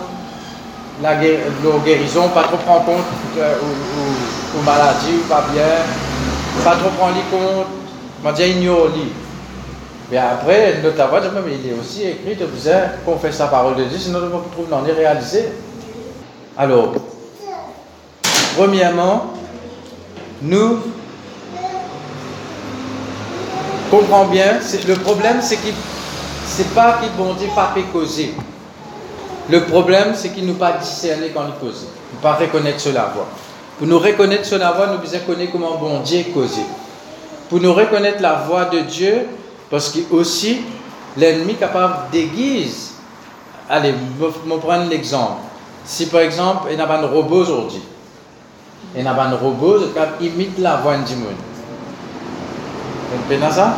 [1.03, 3.05] la guérison, pas trop prendre en compte
[3.39, 5.65] euh, ou, ou, maladie ou pas bien,
[6.63, 7.67] pas trop prendre en compte,
[8.23, 8.91] m'a dit ignore
[10.11, 10.75] Mais après,
[11.07, 12.69] voix, mais il est aussi écrit de vous
[13.17, 15.47] fait sa parole de Dieu, sinon on ne trouve n'en est réalisé.
[16.59, 16.93] Alors,
[18.57, 19.33] premièrement,
[20.43, 20.79] nous
[23.91, 25.75] comprenons bien, le problème c'est qu'il
[26.45, 28.35] c'est pas qu'il bon Dieu pas causer.
[29.51, 31.87] Le problème, c'est qu'il nous pas discerner quand il cause.
[32.13, 33.27] Nous pas reconnaître cela voix.
[33.79, 36.59] Pour nous reconnaître cela voix, nous devons connaître comment bon Dieu cause.
[37.49, 39.27] Pour nous reconnaître la voix de Dieu,
[39.71, 40.61] parce que aussi
[41.17, 42.93] l'ennemi capable déguise.
[43.69, 45.41] Allez, je prendre l'exemple.
[45.85, 47.83] Si par exemple, il y a un robot aujourd'hui,
[48.95, 49.79] il y a un robot
[50.19, 51.33] qui imite la voix du monde.
[53.11, 53.77] Vous comprenez ça?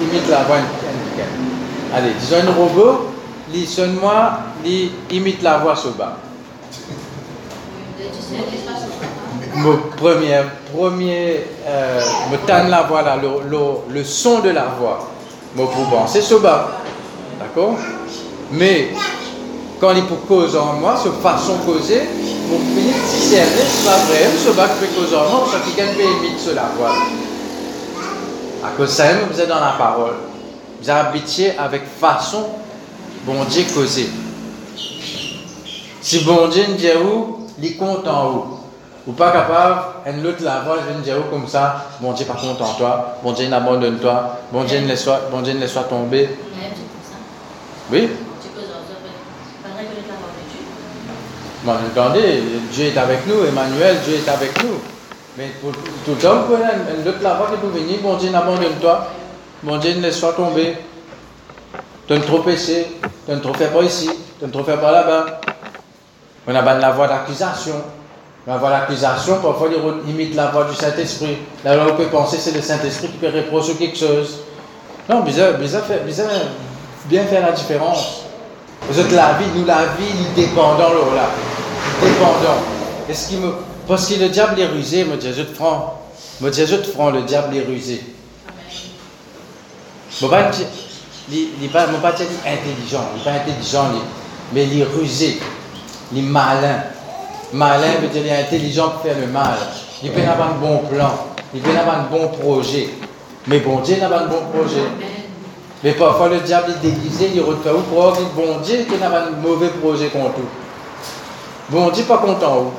[0.00, 3.08] Il imite la voix de Allez, disons un robot
[3.52, 6.16] li sonne-moi, li imite la voix sur bas.
[9.54, 10.40] Mon premier,
[10.74, 13.58] premier, euh, me tanne la voix là, le, le,
[13.90, 15.10] le, son de la voix,
[15.54, 16.70] me pour c'est ce bas,
[17.38, 17.76] d'accord?
[18.50, 18.88] Mais
[19.82, 22.02] quand il pour cause en moi, ce façon causer,
[22.48, 25.74] mon finir discerner, c'est pas vrai, ce bas qui peut causer en moi, parce que
[25.74, 26.92] quelqu'un peut imiter la voix.
[28.64, 30.14] À cause de ça, vous êtes dans la parole.
[30.80, 32.44] Vous habitiez avec façon
[33.26, 34.08] bon Dieu causé.
[36.00, 38.58] Si bon Dieu nous dit où, il compte en haut.
[39.08, 42.70] Ou pas capable, un autre la voix, je dire comme ça, bon Dieu pas content
[42.70, 46.28] en toi, bon Dieu n'abandonne toi, bon Dieu ne laisse bon Dieu ne laisse tomber.
[47.90, 48.08] Oui?
[51.64, 54.80] Bon, attendez, Dieu est avec nous, Emmanuel, Dieu est avec nous.
[55.38, 55.70] Mais pour
[56.04, 59.06] tout homme, un autre voix qui peut venir, bon Dieu n'abandonne toi,
[59.62, 60.76] bon Dieu ne laisse pas tomber.
[62.08, 62.88] Tu ne trop péché,
[63.26, 65.40] tu ne trop fais pas ici, tu ne trop fais pas là-bas.
[66.48, 67.76] On a la voix d'accusation.
[68.44, 69.68] La voix d'accusation, parfois,
[70.04, 71.38] il imite la voix du Saint-Esprit.
[71.64, 74.40] Là, on peut penser que c'est le Saint-Esprit qui peut reprocher quelque chose.
[75.08, 76.26] Non, bizarre, bizarre, bizarre,
[77.04, 78.21] bien faire la différence.
[78.88, 81.30] Vous êtes la vie, nous la vie, nous dépendons là.
[82.02, 82.60] Dépendons.
[83.08, 83.52] Est-ce qu'il me...
[83.88, 86.02] Parce que le diable est rusé, me dit, je te prends.
[86.40, 88.02] Me dit, je te prends, le diable est rusé.
[90.22, 90.50] Je ne pas
[91.30, 93.84] il pas intelligent, il n'est pas intelligent,
[94.52, 95.40] mais il est rusé,
[96.12, 96.82] il est malin.
[97.52, 99.56] Malin veut dire qu'il est intelligent pour faire le mal.
[100.02, 102.90] Il peut avoir un bon plan, il peut avoir un bon projet.
[103.46, 104.82] Mais bon Dieu n'a pas un bon projet.
[105.82, 109.10] Mais parfois le diable est déguisé, il retrouve où pour dire bon Dieu qui n'a
[109.10, 110.48] pas un mauvais projet contre tout.
[111.70, 112.72] Bon Dieu pas content.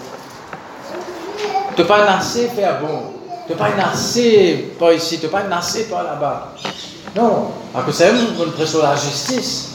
[1.75, 3.13] Tu pas assez faire bon.
[3.47, 6.53] Tu pas assez par ici, tu pas assez par là-bas.
[7.15, 9.71] Non, parce que c'est nous prêche sur la justice.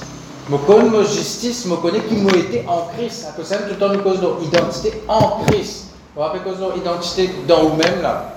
[0.50, 3.26] Je connais ma justice, je connais qui m'a été en Christ.
[3.28, 5.88] À cause tout le temps, nous cause notre identité en Christ.
[6.16, 8.32] Pas à cause de notre identité dans vous-même là?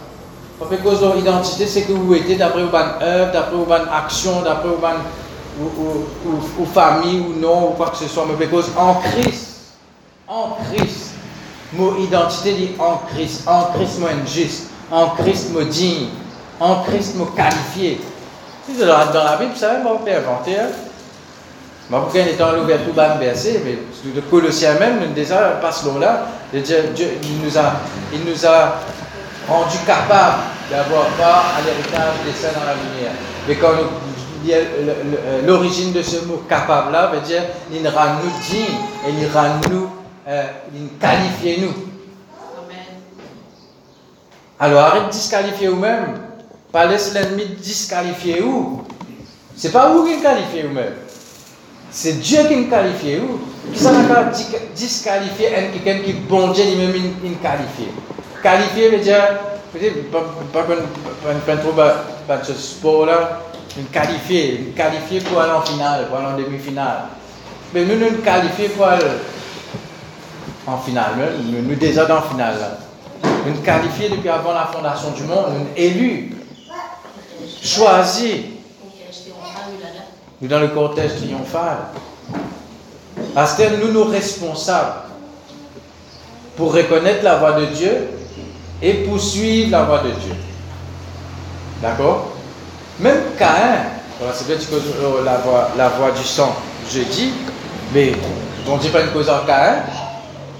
[0.69, 4.69] Cause de notre identité, c'est que vous êtes d'après vos œuvre, d'après vos actions, d'après
[4.69, 4.77] vos
[5.59, 8.25] ou, famille ou non, ou quoi que ce soit.
[8.39, 9.47] Mais cause en Christ.
[10.27, 11.13] En Christ.
[11.73, 13.47] Mon identité dit en Christ.
[13.47, 14.69] En Christ, moi, juste.
[14.91, 16.09] En Christ, moi, digne.
[16.59, 17.99] En Christ, moi, qualifié.
[18.79, 20.57] Dans la Bible, ça, on peut inventer.
[20.57, 20.69] Hein?
[21.89, 23.77] Mais pourquoi étant l'ouverture tout bas verset, mais
[24.15, 27.73] le Colossiens même, déjà passe là, Dieu, il, nous a,
[28.13, 28.79] il nous a
[29.47, 33.13] rendu capables d'avoir part à l'héritage des saints dans la lumière.
[33.47, 33.73] Mais quand
[34.49, 38.77] euh, l'origine de ce mot capable là veut dire il rend nous dignes
[39.07, 39.89] et nous,
[40.27, 41.73] euh, il qualifie nous.
[44.59, 46.19] Alors arrête de disqualifier vous-même.
[46.71, 48.83] Pas laisse l'ennemi disqualifier vous.
[49.55, 50.93] C'est pas vous qui qualifiez vous-même.
[51.89, 53.17] C'est Dieu qui nous qualifie.
[53.73, 54.31] Qui ça n'a
[54.75, 57.37] disqualifier quelqu'un qui bon Dieu lui-même il
[58.41, 59.37] Qualifier veut dire,
[60.11, 60.23] pas
[60.53, 63.41] pas trop pas ce sport là,
[63.77, 67.03] une qualifier, une qualifier pour aller en finale, pour aller en demi-finale.
[67.73, 69.05] Mais nous nous qualifier pour aller
[70.67, 71.11] en finale,
[71.43, 72.55] nous, nous déjà dans la finale.
[73.45, 76.35] Nous qualifier depuis avant la fondation du monde, nous élus,
[77.63, 78.41] choisis
[80.41, 81.77] nous dans le cortège triomphal.
[83.33, 84.93] Parce que nous nous responsables
[86.57, 88.09] pour reconnaître la voix de Dieu
[88.81, 90.35] et poursuivre la voix de Dieu.
[91.81, 92.31] D'accord?
[92.99, 93.83] Même Caïn,
[94.33, 94.67] c'est peut-être
[95.23, 96.55] la voix, la voix du sang
[96.91, 97.31] jeudi,
[97.93, 98.13] mais
[98.67, 99.83] on ne dit pas une cause en Caïn.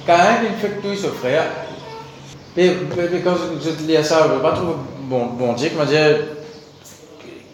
[0.06, 1.44] Caïn, il fait tout ce frère.
[2.58, 2.76] Et,
[3.24, 5.96] quand je lis ça, je ne pas trop bon, bon Dieu m'a dit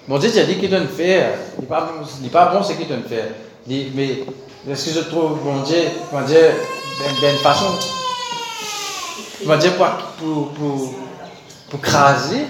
[0.08, 1.32] Bon Dieu, il a dit qu'il donne faire.
[1.58, 3.26] Il n'est pas, pas, bon ce qu'il donne faire.
[3.68, 4.24] mais
[4.70, 5.78] est-ce que je trouve, bon Dieu,
[6.10, 6.52] comment dire,
[7.20, 7.66] d'une façon,
[9.44, 10.94] comment dire, pour, pour,
[11.70, 12.46] pour, craser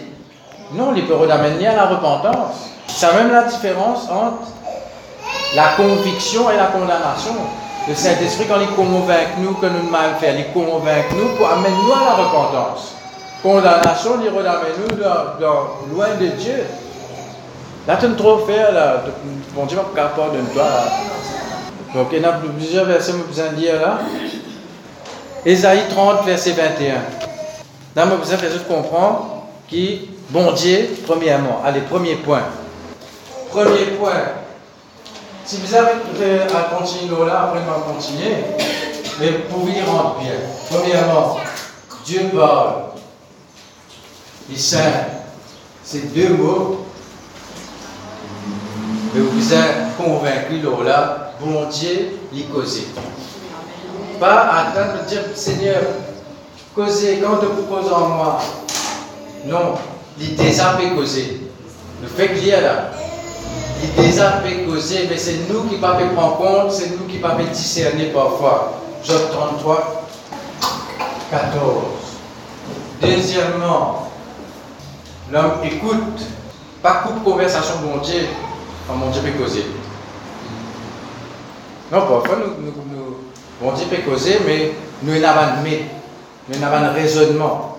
[0.74, 2.56] Non, il peut redamener à la repentance.
[2.88, 4.48] C'est même la différence entre
[5.56, 7.36] la conviction et la condamnation.
[7.88, 11.70] Le Saint-Esprit, quand il convainc nous que nous mal faire, il convainc nous pour amener
[11.70, 12.94] nous à la repentance.
[13.42, 16.66] Condamnation, il redamène nous loin de Dieu.
[17.88, 19.04] Là, tu trop faire, là.
[19.56, 20.84] Bon Dieu va capable de toi, là.
[21.96, 24.00] Donc, il y a plusieurs versets que de lire, là.
[25.48, 26.96] Ésaïe 30, verset 21.
[27.96, 31.62] Là, besoin de comprendre qui, bon Dieu, premièrement.
[31.66, 32.44] Allez, premier point.
[33.50, 34.24] Premier point.
[35.46, 35.92] Si vous avez
[36.54, 38.36] à continuer là, après, on continuer.
[39.22, 40.34] Mais pour y rendre bien.
[40.70, 41.38] Premièrement,
[42.06, 42.74] Dieu parle.
[44.50, 45.06] Il saint.
[45.82, 46.88] C'est deux mots
[49.14, 52.46] mais vous êtes convaincu, là, bon Dieu, il
[54.20, 55.82] Pas attendre de dire, Seigneur,
[56.76, 58.40] causer, quand tu proposes en moi.
[59.46, 59.76] Non,
[60.20, 61.42] il déjà fait causer.
[62.02, 62.92] Le fait qu'il y a là,
[63.84, 67.18] il déjà fait causer, mais c'est nous qui ne pouvons prendre compte, c'est nous qui
[67.18, 68.82] ne pouvons discerner parfois.
[69.04, 70.08] Job 33,
[71.32, 71.62] 14.
[73.02, 74.10] Deuxièmement,
[75.32, 76.22] l'homme écoute,
[76.82, 78.28] pas coupe conversation, bon Dieu,
[78.90, 79.66] Oh, mon Dieu peut causer.
[81.92, 83.17] Non, parfois, nous,
[83.62, 84.72] Dieu peut causer, mais
[85.04, 85.62] nous n'avons pas
[86.50, 87.78] nous n'avons raisonnement.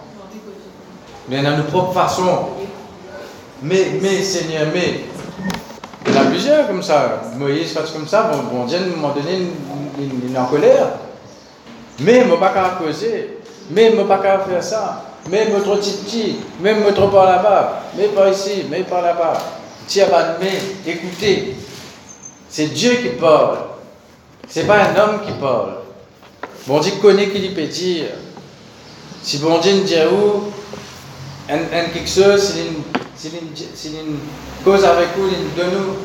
[1.28, 2.48] Nous avons nos propres façons.
[3.62, 5.04] Mais, mais, Seigneur, mais,
[6.06, 7.22] il y en a plusieurs comme ça.
[7.36, 9.48] Moïse fait comme ça, bon, Dieu, à un donné,
[9.98, 10.86] il, est en colère.
[12.00, 13.38] Mais, je ne pas causer.
[13.70, 15.04] Mais, je ne pas faire ça.
[15.30, 17.82] Mais, je trop petit, mais, je trop par là-bas.
[17.96, 19.38] Mais pas ici, mais par là-bas.
[19.86, 20.06] Tiens,
[20.40, 21.56] mais écoutez,
[22.48, 23.58] c'est Dieu qui parle.
[24.48, 25.74] C'est pas un homme qui parle.
[26.66, 28.06] Bon Dieu connaît qui lui peut dire.
[29.22, 30.44] Si bon Dieu dit où,
[31.50, 31.58] un,
[31.92, 32.82] quelque chose, c'est une,
[33.92, 34.18] une, une,
[34.64, 35.96] cause avec vous, de nous,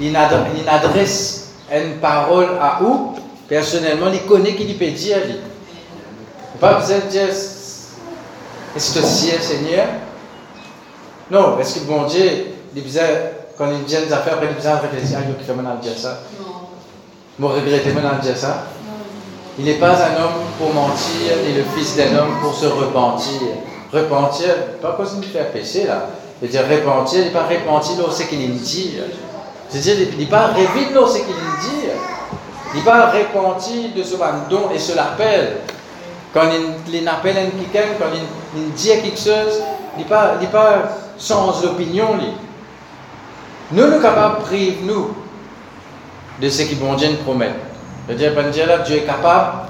[0.00, 3.14] il adresse une parole à où,
[3.48, 5.18] personnellement, il connaît qu'il peut dire.
[6.60, 9.86] Pas besoin de dire, est-ce que c'est Seigneur?
[11.30, 13.02] Non, est-ce que bon Dieu, il besoin,
[13.56, 16.20] quand il vient des affaires, après il besoin de réfléchir, il fait maintenant dire ça.
[17.38, 18.64] Vous regrettez dire ça?
[19.58, 23.40] Il n'est pas un homme pour mentir, ni le fils d'un homme pour se repentir.
[23.92, 24.48] Repentir,
[24.82, 26.06] pas cause de faire péché là.
[26.42, 28.94] Il veut dire repentir, il n'est pas repentir ce qu'il dit.
[29.68, 30.50] C'est-à-dire, il n'est pas
[30.94, 31.88] dans ce qu'il dit.
[32.72, 34.16] Il n'est pas repentir de ce
[34.50, 35.58] don et se l'appelle.
[36.32, 36.42] Quand
[36.88, 38.06] il, appelle un quelqu'un, quand
[38.56, 39.62] il, dit quelque chose,
[39.96, 40.82] il n'est pas, pas
[41.16, 42.08] sans opinion.
[43.74, 45.10] Nous, nous sommes capables de priver nous
[46.40, 47.52] de ce que bon Dieu nous promet.
[48.06, 49.68] C'est-à-dire, ben Dieu là, Dieu est capable.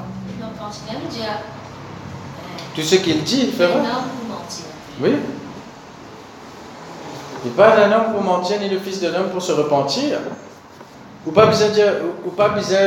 [2.75, 3.81] Tout ce qu'il dit, il fait vrai.
[5.01, 5.11] Oui.
[7.47, 10.19] Il pas un homme pour mentir, ni le fils de l'homme pour se repentir.
[11.27, 11.93] Ou pas besoin de dire,
[12.27, 12.79] ou pas besoin,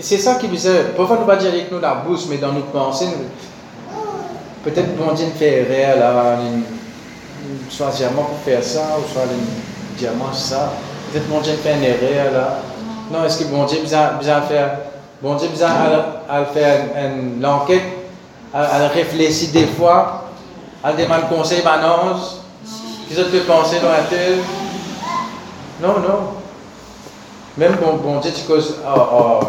[0.00, 2.62] c'est ça qui besoin, parfois nous pas dire avec nous la bouche, mais dans nos
[2.62, 3.08] pensées,
[4.64, 6.38] peut-être bon Dieu fait erreur là,
[7.68, 9.22] soit pour faire ça, ou soit
[10.02, 10.72] diamant ça.
[11.12, 12.58] Peut-être bon Dieu fait une erreur là.
[13.10, 14.78] Non, est-ce que bon Dieu besoin faire,
[15.20, 15.48] bon Dieu
[16.28, 17.82] à, faire une, enquête,
[18.52, 20.24] à, réfléchir des fois,
[20.82, 22.40] à demander conseil, annonce,
[23.08, 24.38] qui ça te fait penser dans la tête?
[25.80, 26.18] Non, non.
[27.56, 28.76] Même bon, bon Dieu, tu causes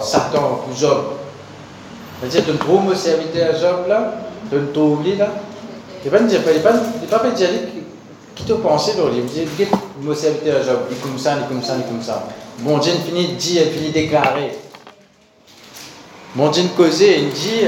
[0.01, 1.03] Satan, Job.
[2.19, 4.13] C'est-à-dire, tu trouves mon serviteur Job là,
[4.51, 5.27] tu trouves là?
[6.05, 6.19] Il ne pas
[7.01, 7.49] il pas pas dire
[8.35, 9.19] qui te pensé dans lui.
[9.19, 9.65] Il dit,
[10.15, 12.27] serviteur Job, est comme ça, est comme ça, est comme ça.
[12.59, 14.57] Bon Dieu finit dire, il finit déclarer.
[16.35, 17.65] Bon Dieu causer, il dit,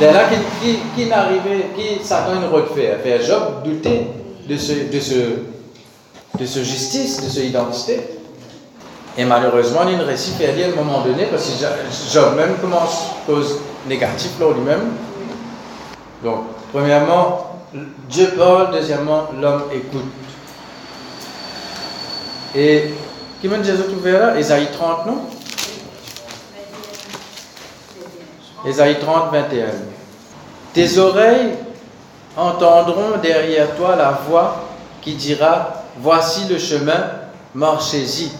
[0.00, 4.08] là, qui, qui, qui n'arrivait, qui Satan il refait, faire Job douter
[4.48, 5.14] de ce, de ce,
[6.38, 8.00] de ce justice, de ce identité.
[9.16, 13.06] Et malheureusement, il une récit perdu à un moment donné, parce que Job même commence
[13.26, 14.92] cause négative pour lui-même.
[16.22, 17.57] Donc, premièrement,
[18.08, 20.04] Dieu parle, deuxièmement, l'homme écoute.
[22.54, 22.94] Et
[23.40, 25.18] qui m'a Jésus ouvert là Ésaïe 30, non?
[28.66, 29.66] Ésaïe 30, 21.
[30.72, 31.52] Tes oreilles
[32.36, 34.64] entendront derrière toi la voix
[35.02, 37.10] qui dira Voici le chemin,
[37.54, 38.30] marchez-y.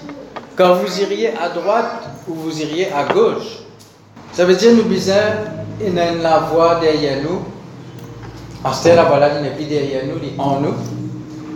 [0.57, 3.59] Quand vous iriez à droite ou vous iriez à gauche.
[4.33, 5.15] Ça veut dire nous besoin
[5.81, 7.43] il a la voix derrière nous.
[8.65, 10.75] En ce la n'est plus derrière nous, il est en nous,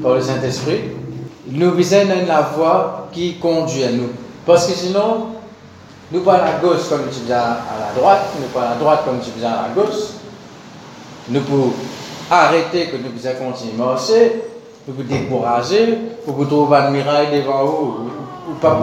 [0.02, 0.82] par le Saint-Esprit.
[1.48, 4.10] Nous besoin la voix qui conduit à nous.
[4.46, 5.26] Parce que sinon,
[6.12, 8.76] nous pas à la gauche comme tu viens à la droite, nous pas à la
[8.76, 10.12] droite comme tu viens à la gauche.
[11.28, 11.72] Nous pouvons
[12.30, 14.42] arrêter que nous puissions continuer à marcher,
[14.86, 18.10] pour vous décourager, pour vous trouver une miraille devant vous,
[18.48, 18.80] ou, pas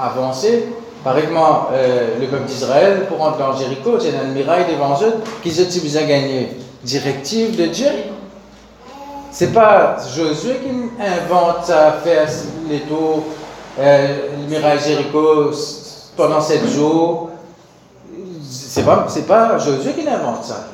[0.00, 0.68] avancer.
[1.04, 5.14] Par exemple, euh, le peuple d'Israël, pour rentrer dans Jéricho, c'est une miraille devant eux
[5.42, 6.48] qui se gagner.
[6.84, 7.90] Directive de Dieu.
[9.30, 12.28] C'est pas Josué qui invente à faire
[12.68, 13.24] les tours,
[13.78, 15.50] euh, le miraille Jéricho
[16.16, 17.30] pendant sept jours.
[18.42, 20.66] C'est pas, c'est pas Josué qui invente ça.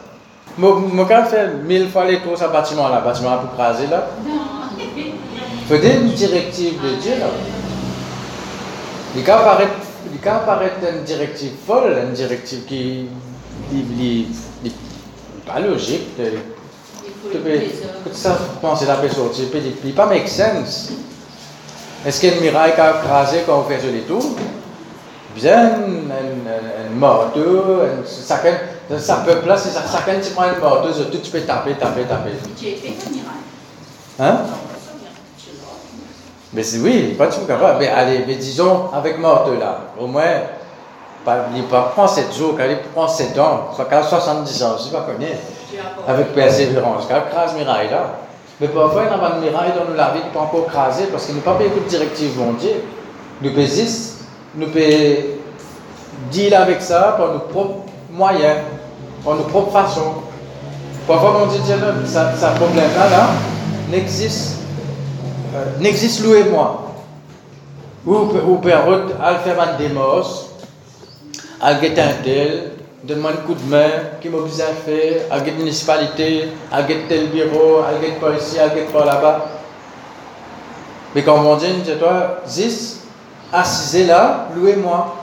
[0.61, 4.09] Je quand fait mille fois les tours sur bâtiment là, bâtiment pour craser là.
[5.68, 7.27] Faut une directive de Dieu là.
[9.14, 9.73] Il peut apparaître,
[10.12, 13.07] il peut apparaître une directive folle, une directive qui
[13.73, 14.25] n'est
[15.49, 16.17] pas logique.
[16.17, 17.61] Tu peux
[18.13, 20.93] ça penser la personne, tu peux dire, pas make sense.
[22.07, 24.37] Est-ce qu'il y a a crasé quand on fait les tours?
[25.35, 31.19] Bien, un morceau, un ça peuple là, c'est ça, chacun tu prends une morceau, tout
[31.19, 32.31] tu peux taper, taper, taper.
[32.59, 32.95] Tu es fait
[34.21, 34.39] Hein?
[36.53, 37.79] Mais oui, pas tout capable.
[37.81, 40.41] Mais allez, mais disons, avec morceau là, au moins,
[41.55, 44.95] il pas prendre 7 jours, il prend 7 ans, soit 70 ans, je ne sais
[44.95, 45.29] pas combien,
[46.07, 48.15] avec persévérance, quand crase miraille là.
[48.61, 51.27] Mais parfois, il y a une miraille dans la vie qui peut encore craser parce
[51.27, 52.83] qu'il n'y a pas beaucoup de directives mon Dieu.
[53.41, 54.16] Nous pesons
[54.57, 54.66] nous
[56.33, 58.59] deal avec ça par nos propres moyens,
[59.25, 60.12] par nos propres façons.
[61.07, 61.59] Parfois, on dit,
[62.07, 63.29] ça, ça problème-là, là,
[63.91, 64.57] n'existe,
[65.55, 66.85] euh, n'existe loué moi.
[68.05, 70.47] Ou, ou peut un démos,
[71.61, 73.91] à tel, donne-moi un coup de main,
[74.21, 78.35] qui m'a besoin de faire, à guetter municipalité, à guetter le bureau, à guetter par
[78.35, 79.47] ici, à guetter par là-bas.
[81.15, 81.67] Mais quand on dit,
[81.99, 83.01] toi, zis,
[83.53, 85.17] assisez là, louez-moi.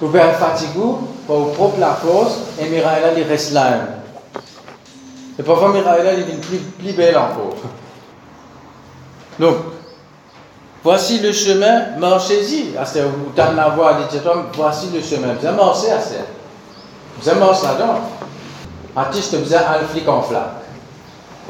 [0.00, 0.80] Vous pouvez être fatigué,
[1.26, 3.80] pour propre la force, et Miraïla, il reste là.
[5.38, 7.56] Et parfois, Miraïla, il devient plus, plus belle encore.
[9.38, 9.56] Donc,
[10.82, 12.74] voici le chemin, marchez-y.
[12.78, 14.18] Ah, où t'as la voix, dit
[14.54, 15.34] voici le chemin.
[15.34, 16.14] Vous marché à ça.
[17.20, 18.00] Vous marché là-dedans.
[18.96, 20.42] Artiste, vous avez un flic en flac.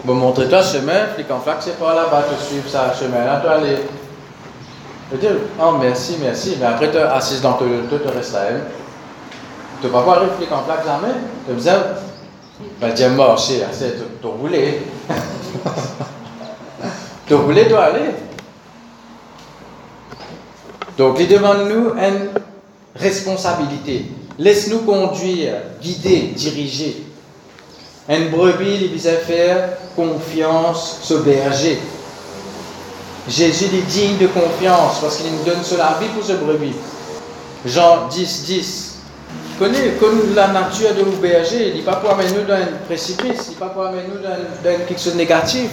[0.05, 3.41] Bon, montrez-toi le chemin, flic en flac, c'est pas là-bas, tu suivre ça, chemin là,
[3.43, 3.79] tu aller.
[5.13, 8.33] Je dire, oh merci, merci, mais après tu es assis dans ton auto, tu restes
[8.33, 8.41] là.
[8.51, 8.61] Hein.
[9.83, 11.15] Tu vas voir le flic en flac jamais.
[11.47, 11.61] Tu me
[12.81, 14.83] ben, j'ai marché, c'est tu roulé.
[17.27, 18.11] tu roulé, tu aller.
[21.01, 22.29] Donc, il demande nous une
[22.95, 24.05] responsabilité.
[24.39, 27.07] Laisse-nous conduire, guider, diriger.
[28.07, 31.79] Une brebis, il à faire confiance au berger.
[33.27, 36.75] Jésus est digne de confiance parce qu'il nous donne la vie pour ce brebis.
[37.65, 38.99] Jean 10, 10.
[39.59, 42.77] Connaît, comme la nature de nous berger, il n'est pas pour amener nous dans un
[42.87, 45.71] précipice, il n'est pas pour amener nous dans, quelque chose de négatif.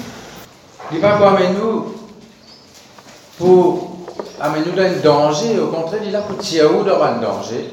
[0.90, 1.96] Il n'est pas pour amener nous
[3.38, 3.87] pour
[4.40, 5.60] amener nous dans un danger.
[5.60, 7.72] Au contraire, il pour tirer nous dans un danger.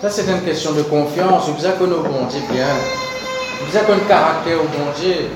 [0.00, 1.48] Ça, c'est une question de confiance.
[1.48, 2.66] Vous avez connu bon Dieu bien.
[3.66, 5.30] Vous avez un caractère au bon Dieu.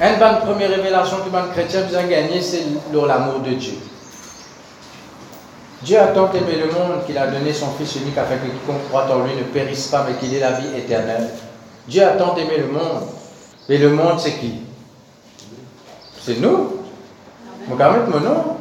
[0.00, 3.74] Une bonne première révélation que les chrétien vous a gagné, c'est l'amour de Dieu.
[5.82, 8.88] Dieu a tant aimé le monde qu'il a donné son Fils unique afin que quiconque
[8.88, 11.30] croit en lui ne périsse pas, mais qu'il ait la vie éternelle.
[11.86, 13.02] Dieu a tant aimé le monde.
[13.68, 14.54] Et le monde, c'est qui?
[16.20, 16.79] C'est nous.
[17.68, 18.56] Mon nom.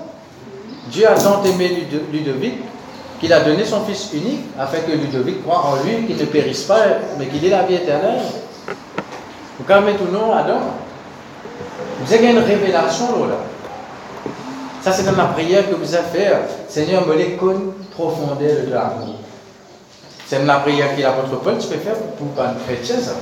[0.92, 2.56] Dieu a tant aimé Ludovic
[3.20, 6.64] qu'il a donné son Fils unique afin que Ludovic croit en lui, qu'il ne périsse
[6.64, 6.80] pas,
[7.18, 8.22] mais qu'il ait la vie éternelle.
[9.58, 10.60] Tout nom Adam.
[12.02, 13.36] Vous avez une révélation là.
[14.82, 16.32] Ça, c'est dans la prière que vous avez fait.
[16.70, 19.16] Seigneur, me les connaît profondeur de l'amour.
[20.26, 23.16] C'est la prière que l'apôtre Paul tu peux faire pour un chrétien, ça.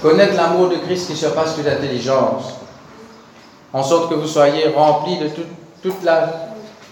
[0.00, 2.54] Connaître l'amour de Christ qui surpasse toute intelligence.
[3.72, 5.28] En sorte que vous soyez remplis de
[5.82, 6.28] toute la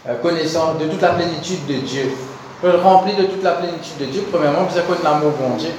[0.09, 2.11] euh, connaissance, de toute la plénitude de Dieu.
[2.63, 4.25] Remplis de toute la plénitude de Dieu.
[4.31, 5.71] Premièrement, vous connu l'amour bon Dieu.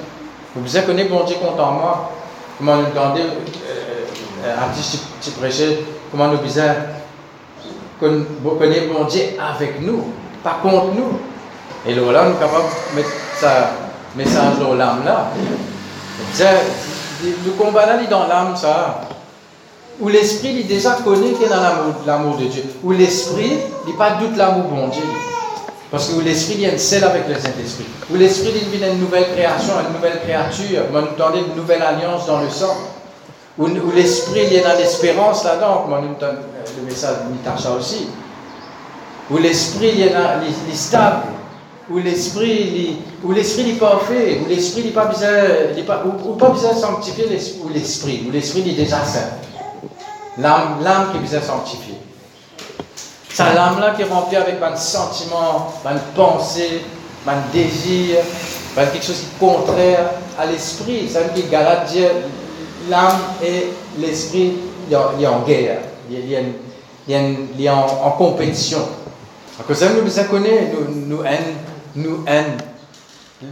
[0.56, 2.12] Vous connu bon Dieu contre moi.
[2.58, 4.06] Comment nous demander, euh,
[4.45, 5.80] euh, un petit tu prêchais,
[6.12, 6.62] comment nous disons,
[7.99, 10.12] qu'on connaît bon Dieu avec nous,
[10.43, 11.20] pas contre nous.
[11.88, 13.72] Et là, nous sommes capables de mettre ça
[14.16, 15.28] message dans l'âme là.
[17.24, 19.02] Le combat là, il est dans l'âme, ça.
[20.00, 21.62] Où l'esprit, il déjà connu qu'il est dans
[22.06, 22.64] l'amour de Dieu.
[22.84, 25.04] Où l'esprit, il pas doute l'amour bon Dieu.
[25.92, 27.86] Parce que l'esprit vient seul avec le Saint-Esprit.
[28.10, 30.84] Où l'esprit, il vient une nouvelle création, une nouvelle créature.
[30.92, 32.76] Nous une nouvelle alliance dans le sang.
[33.60, 35.86] Où, l'esprit, il y a dans l'espérance là-dedans.
[35.88, 36.38] Comme nous donne
[36.80, 38.08] le message de Nitacha aussi.
[39.30, 41.24] Où l'esprit, il y a dans stable.
[41.89, 44.39] Où l'esprit, où l'esprit n'est pas fait.
[44.44, 45.30] Où l'esprit n'est pas besoin,
[46.06, 48.24] ou, sanctifier l'esprit.
[48.28, 49.28] Où l'esprit est déjà saint.
[50.38, 51.96] L'âme, qui est besoin de sanctifier.
[53.30, 56.82] C'est l'âme-là qui est remplie avec un sentiment, une pensée,
[57.28, 58.18] un désir,
[58.76, 61.10] quelque chose qui est contraire à l'esprit.
[61.10, 62.04] C'est qui Galate dit
[62.90, 64.54] l'âme et l'esprit
[64.90, 65.80] il y en guerre,
[66.10, 68.80] il y en, en compétition.
[69.68, 71.56] De ça, nous nous connaissons, nous, nous haine,
[71.96, 72.58] nous haine,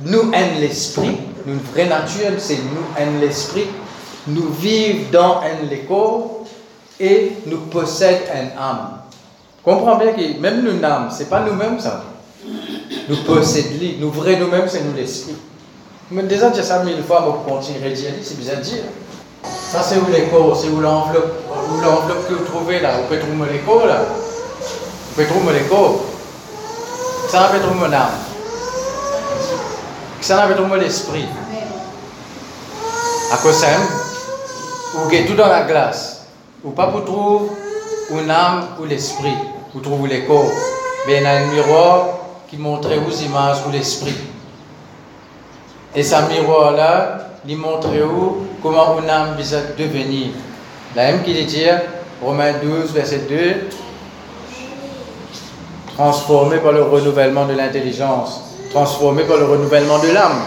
[0.06, 3.68] nous haine l'esprit, notre vraie nature, c'est nous haine l'esprit,
[4.28, 6.46] nous vivons dans un corps
[7.00, 9.02] et nous possédons une âme.
[9.64, 12.04] Comprends bien que même nous âme, c'est pas nous-mêmes ça.
[13.08, 15.36] Nous possédons, nous vrais nous-mêmes, c'est nous l'esprit.
[16.12, 18.84] Mais déjà, tu ça mille fois, pour continuer à dire, c'est bizarre de dire.
[19.44, 21.32] Ça, c'est où l'écho, c'est où l'enveloppe,
[21.72, 22.98] où l'enveloppe que vous trouvez là.
[22.98, 24.02] Vous pouvez trouver l'écho là.
[24.02, 26.06] Vous pouvez trouver l'écho.
[27.30, 28.10] Ça, vous pouvez trouver mon âme.
[30.22, 31.26] Ça, vous pouvez trouver l'esprit.
[33.32, 33.64] À cause
[34.94, 36.28] vous avez tout dans la glace.
[36.64, 37.50] Ou pas pour trouver
[38.12, 39.36] une âme ou l'esprit.
[39.74, 40.44] Vous trouvez l'écho.
[41.08, 42.08] Mais il y a un miroir
[42.50, 44.16] qui montre aux images ou l'esprit.
[45.96, 50.30] Et ce miroir-là, il montre où comment une âme vise devenir.
[50.96, 51.66] La même qu'il dit,
[52.22, 53.70] Romains 12, verset 2,
[55.96, 60.42] transformé par le renouvellement de l'intelligence, transformé par le renouvellement de l'âme.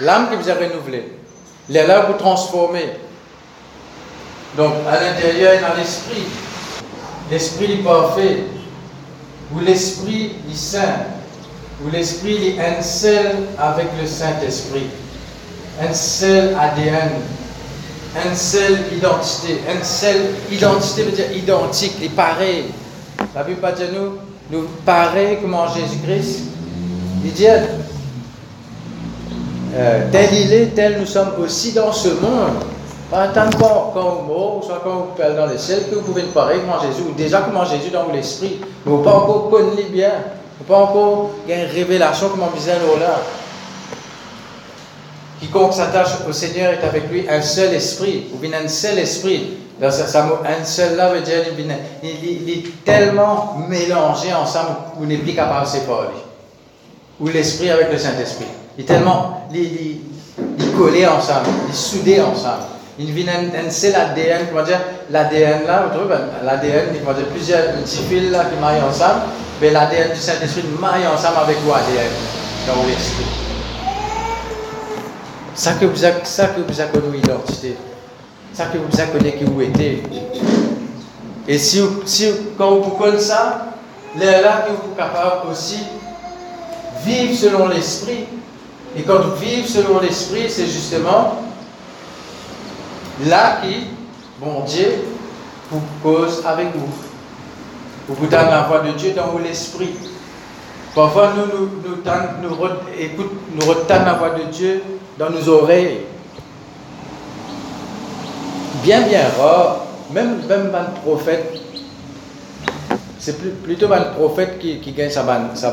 [0.00, 1.12] L'âme qui vous a renouvelé.
[1.68, 2.92] Il est là pour transformer.
[4.56, 6.26] Donc, à l'intérieur et dans l'esprit.
[7.30, 8.44] L'esprit est parfait.
[9.54, 11.06] Ou l'esprit est saint.
[11.84, 14.86] Ou l'esprit est un seul avec le Saint-Esprit
[15.80, 17.10] un seul ADN,
[18.24, 19.60] une seule identité.
[19.72, 22.64] Une seule identité veut dire identique, et pareil.
[23.34, 24.18] La Bible pas dire nous,
[24.50, 26.40] nous pareil comme en Jésus-Christ.
[27.24, 27.46] Il dit,
[29.74, 32.64] euh, tel il est, tel nous sommes aussi dans ce monde.
[33.12, 36.22] Pas tant qu'on qu'on meurt, soit qu'on vous pèle dans les ciels, que vous pouvez
[36.22, 39.90] nous parler comment Jésus, ou déjà comment Jésus dans l'esprit, mais vous pas encore connaître
[39.90, 40.12] bien,
[40.58, 43.20] vous pas encore une révélation comment visait là.
[45.38, 49.58] Quiconque s'attache au Seigneur est avec lui un seul esprit, ou bien un seul esprit.
[49.78, 50.06] Dans ça,
[50.46, 51.12] un seul là
[52.02, 56.08] il, est tellement mélangé ensemble vous n'êtes plus capable de séparer.
[57.20, 58.46] Ou l'esprit avec le Saint-Esprit.
[58.78, 60.00] Il est tellement il
[60.78, 62.71] collé ensemble, il est soudé ensemble.
[62.98, 64.80] Il vient un, un seul ADN, comment dire,
[65.10, 66.14] l'ADN là, vous trouvez,
[66.44, 69.22] l'ADN, il va dire plusieurs petits fils là qui maillent ensemble,
[69.60, 72.10] mais l'ADN du Saint-Esprit maille ensemble avec l'ADN
[72.66, 73.26] dans l'esprit.
[75.54, 77.76] Ça que vous avez, ça que vous avez connu l'identité.
[78.52, 80.02] Ça que vous avez connu qui vous êtes.
[81.48, 83.66] Et si, si quand vous connaissez ça,
[84.18, 85.78] là, là que vous êtes capable aussi
[87.04, 88.26] vivre selon l'esprit.
[88.96, 91.42] Et quand vous vivez selon l'esprit, c'est justement
[93.26, 93.88] là qui,
[94.40, 95.04] bon Dieu,
[95.70, 96.88] vous cause avec vous.
[98.08, 99.94] Vous vous donne la voix de Dieu dans l'esprit.
[100.94, 102.02] Parfois, nous, nous, nous,
[103.88, 104.82] la voix de Dieu
[105.18, 106.00] dans nos oreilles.
[108.82, 111.58] Bien, bien rare, même, même un prophète,
[113.18, 115.72] c'est plutôt un prophète qui, gagne sa, sa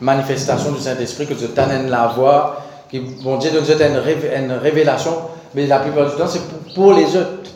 [0.00, 4.00] manifestation du Saint-Esprit que Dieu donne la voix, qui, bon Dieu donne
[4.36, 5.12] une révélation,
[5.58, 6.42] mais la plupart du temps, c'est
[6.72, 7.50] pour, les autres.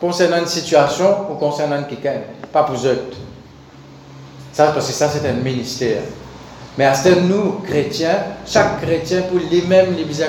[0.00, 2.14] Concernant une situation ou concernant quelqu'un,
[2.50, 2.98] pas pour eux.
[4.54, 6.00] Ça, parce que ça, c'est un ministère.
[6.78, 10.28] Mais à ce nous, chrétiens, chaque chrétien, pour lui-même, les besoin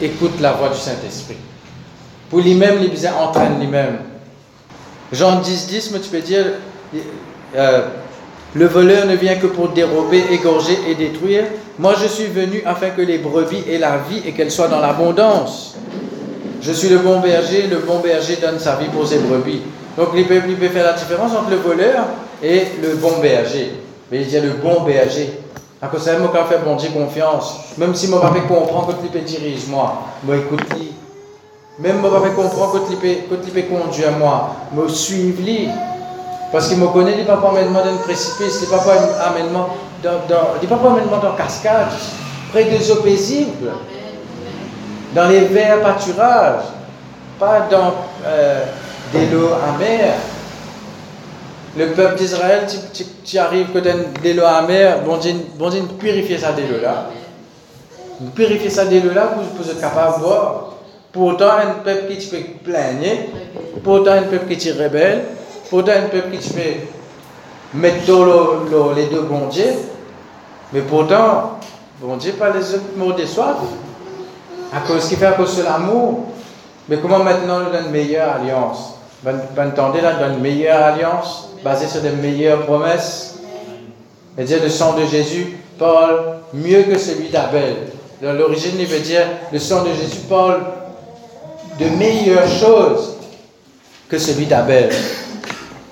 [0.00, 1.36] écoute la voix du Saint-Esprit.
[2.30, 3.98] Pour lui-même, les besoin entraîne lui-même.
[5.12, 6.46] Jean 10, 10, mais tu peux dire,
[7.56, 7.88] euh,
[8.54, 11.44] le voleur ne vient que pour dérober, égorger et détruire.
[11.78, 14.80] Moi, je suis venu afin que les brebis aient la vie et qu'elles soient dans
[14.80, 15.76] l'abondance.
[16.60, 19.62] Je suis le bon berger, le bon berger donne sa vie pour ses brebis.
[19.96, 22.04] Donc, il peut, faire la différence entre le voleur
[22.42, 23.74] et le bon berger.
[24.10, 25.40] Mais il dit le bon berger.
[25.80, 27.54] À cause de ça, moi, fait bon Dieu confiance.
[27.78, 30.60] Même si moi, je comprends que tu peux diriger moi, moi, écoute.
[31.78, 35.68] Même je comprends que tu peux conduire moi, me suivre lui.
[36.50, 38.84] Parce qu'il me connaît, il ne pas m'amener dans un précipice, il ne pas
[39.32, 39.52] m'amener
[40.02, 41.88] dans, pas dans cascade,
[42.50, 43.70] près des eaux paisibles,
[45.14, 46.64] dans les verts pâturages,
[47.38, 47.94] pas dans
[48.24, 48.64] euh,
[49.12, 50.14] des lots amers.
[51.76, 52.66] Le peuple d'Israël,
[53.24, 53.78] tu, arrives que
[54.22, 57.06] des lots amers, bon Dieu, bon Dieu purifier ça des lots là.
[58.34, 60.72] Purifier ça des lots là pour, pour être capable de boire.
[61.12, 63.30] Pourtant, un peuple qui te fait plaigner,
[63.82, 65.24] pourtant, un peuple qui te rebelle,
[65.70, 66.86] pourtant, un peuple qui te fait
[67.72, 69.70] mettre dans les deux bon Dieu,
[70.72, 71.58] mais pourtant,
[72.00, 73.56] bon Dieu, pas les autres mots de soif.
[74.72, 76.26] À cause qu'il fait à cause de l'amour.
[76.88, 78.94] Mais comment maintenant nous donne une meilleure alliance?
[79.22, 83.38] Vous entendez là, une meilleure alliance basée sur des meilleures promesses.
[84.36, 87.74] Et dire le sang de Jésus parle mieux que celui d'Abel.
[88.22, 90.60] Dans l'origine, il veut dire le sang de Jésus parle
[91.78, 93.16] de meilleures choses
[94.08, 94.90] que celui d'Abel.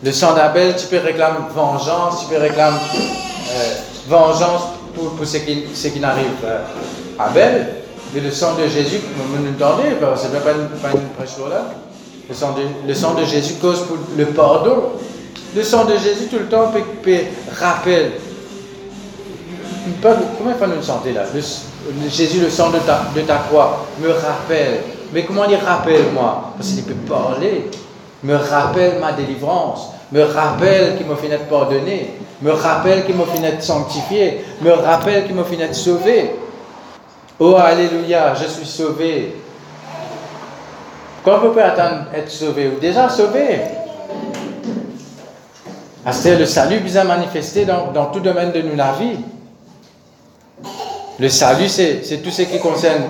[0.03, 3.75] Le sang d'Abel, tu peux réclamer vengeance, tu peux réclamer euh,
[4.09, 4.63] vengeance
[4.95, 6.61] pour, pour ce qui, ce qui n'arrive euh,
[7.19, 7.86] Abel.
[8.15, 11.71] Mais le sang de Jésus, vous m'entendez, c'est pas pas une prêche là.
[12.29, 14.93] Le sang, de, le sang de Jésus cause pour le pardon.
[15.55, 17.21] Le sang de Jésus tout le temps peut, peut
[17.59, 18.13] rappeler.
[20.03, 21.23] Comment faut nous sentir là?
[22.11, 24.81] Jésus, le sang de ta, de ta croix, me rappelle.
[25.13, 26.53] Mais comment il rappelle moi?
[26.57, 27.71] Parce qu'il peut parler.
[28.25, 29.91] Me rappelle ma délivrance.
[30.11, 32.15] Me rappelle qu'il m'a fait être pardonné.
[32.43, 34.45] Me rappelle qu'il m'a fait être sanctifié.
[34.63, 36.33] Me rappelle qu'il m'a fait être sauvé.
[37.39, 39.37] Oh, Alléluia, je suis sauvé.
[41.23, 43.61] Quand on peut attendre être sauvé ou déjà sauvé?
[46.05, 49.19] Ah, C'est le salut bien manifesté dans, dans tout domaine de nous, la vie.
[51.19, 53.03] Le salut, c'est tout ce qui concerne,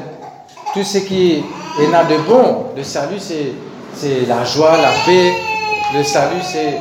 [0.74, 1.45] tout ce qui
[1.81, 2.66] est là de bon.
[2.77, 5.33] Le salut, c'est la joie, la paix.
[5.95, 6.79] Le salut, c'est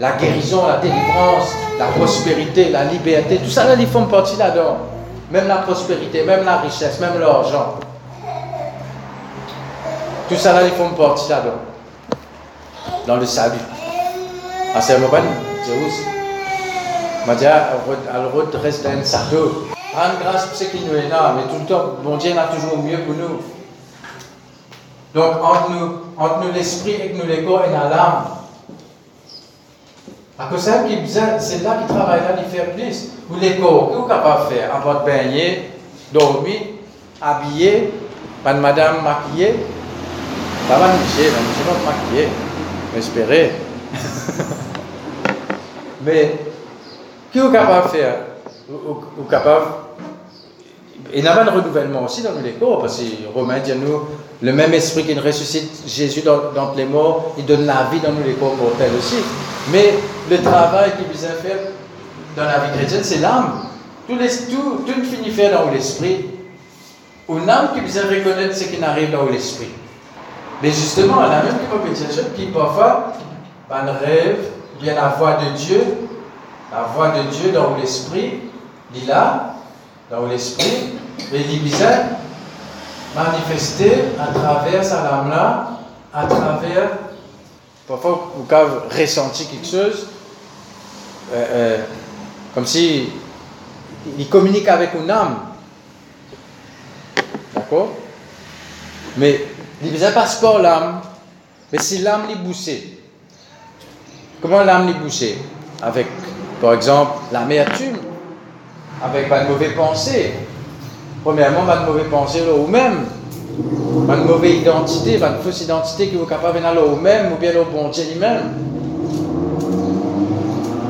[0.00, 1.48] la guérison, la délivrance,
[1.78, 3.36] la prospérité, la liberté.
[3.44, 4.78] Tout ça, là, ils font partie là-dedans.
[5.30, 7.74] Même la prospérité, même la richesse, même l'argent.
[10.28, 11.52] Tout ça, là, ils font partie là-dedans.
[13.06, 13.58] Dans le salut.
[14.74, 15.18] Ah, c'est un moment,
[17.26, 19.66] m'a dit, elle reste dans un sateau.
[19.94, 22.54] Rendre grâce pour ce qui nous est là, mais tout le temps, bon Dieu a
[22.54, 23.40] toujours mieux pour nous.
[25.14, 28.24] Donc, entre nous, entre nous l'esprit et nous le corps et l'âme.
[30.38, 30.84] À cause ça,
[31.38, 33.08] c'est là qu'il travaille, là, il fait plus.
[33.30, 35.70] Ou les corps, qu'est-ce capable de faire À part baigner,
[36.12, 36.60] dormir,
[37.20, 37.92] habiller,
[38.44, 38.96] pas de madame.
[40.68, 42.28] Ça va nicher, va nicher, va maquiller.
[42.96, 43.52] Espérer.
[46.04, 46.38] Mais,
[47.32, 48.14] qui est capable de faire
[48.68, 49.66] ou, ou capable
[51.14, 54.00] il y a pas de renouvellement aussi dans les corps, parce que Romain dit nous,
[54.42, 58.24] le même esprit qui ressuscite Jésus dans, les morts, il donne la vie dans nous
[58.26, 59.16] les corps mortels aussi.
[59.70, 59.94] Mais
[60.30, 61.58] le travail qu'il vient faire
[62.36, 63.66] dans la vie chrétienne, c'est l'âme.
[64.08, 66.26] Tout, tout, tout finit faire dans l'esprit.
[67.28, 69.70] Une âme qui vient reconnaître ce qui n'arrive dans l'esprit.
[70.62, 73.12] Mais justement, la même compétition qui parfois,
[73.70, 74.38] un rêve,
[74.80, 75.82] bien la voix de Dieu,
[76.72, 78.40] la voix de Dieu dans l'esprit,
[78.94, 79.54] il là,
[80.10, 80.94] dans l'esprit,
[81.32, 82.04] mais il vient
[83.14, 85.70] manifester à travers sa lame-là,
[86.14, 86.90] à travers,
[87.86, 90.06] parfois vous avez ressenti quelque chose,
[91.32, 91.84] euh, euh,
[92.54, 93.08] comme si
[94.18, 95.38] il communique avec une âme.
[97.54, 97.90] D'accord?
[99.16, 99.44] Mais
[99.82, 101.00] il ne passe pas l'âme,
[101.72, 102.98] mais si l'âme est boussée.
[104.40, 105.38] Comment l'âme est boussée?
[105.82, 106.06] Avec,
[106.60, 107.98] par exemple, l'amertume,
[109.02, 110.32] avec pas de mauvaises pensées.
[111.22, 113.06] Premièrement, pas pensées là ou même.
[113.56, 117.52] De mauvaise identité, de fausse identité qui vous capable de là ou même, ou bien
[117.52, 118.52] le bon Dieu lui-même.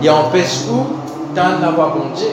[0.02, 2.28] Il empêche où tant d'avoir bon Dieu?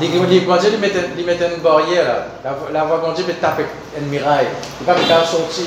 [0.00, 2.04] Dit, bon Dieu, met une barrière
[2.42, 2.54] là.
[2.72, 3.64] La, voix bon Dieu peut taper
[3.98, 4.48] une miraille.
[4.80, 5.64] Il ne peut pas sortir.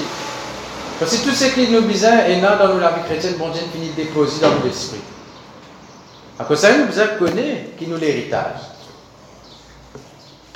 [0.99, 3.61] Parce que tout ce qui nous besoin est là dans la vie chrétienne, bon Dieu
[3.73, 5.01] finit de déposer dans l'esprit.
[6.39, 6.85] À cause ça, nous
[7.17, 8.76] connaître qui nous l'héritage.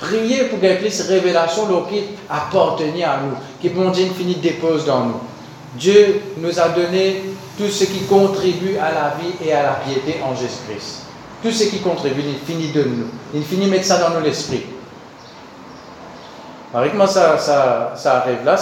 [0.01, 5.05] Priez pour que cette révélation qui appartenir à nous, que bon Dieu finit dépose dans
[5.05, 5.19] nous.
[5.75, 7.21] Dieu nous a donné
[7.55, 11.05] tout ce qui contribue à la vie et à la piété en Jésus-Christ.
[11.43, 13.05] Tout ce qui contribue, il finit de nous.
[13.33, 14.63] Il finit mettre ça dans nous l'esprit.
[16.73, 18.55] Avec moi, ça, ça, ça arrive là,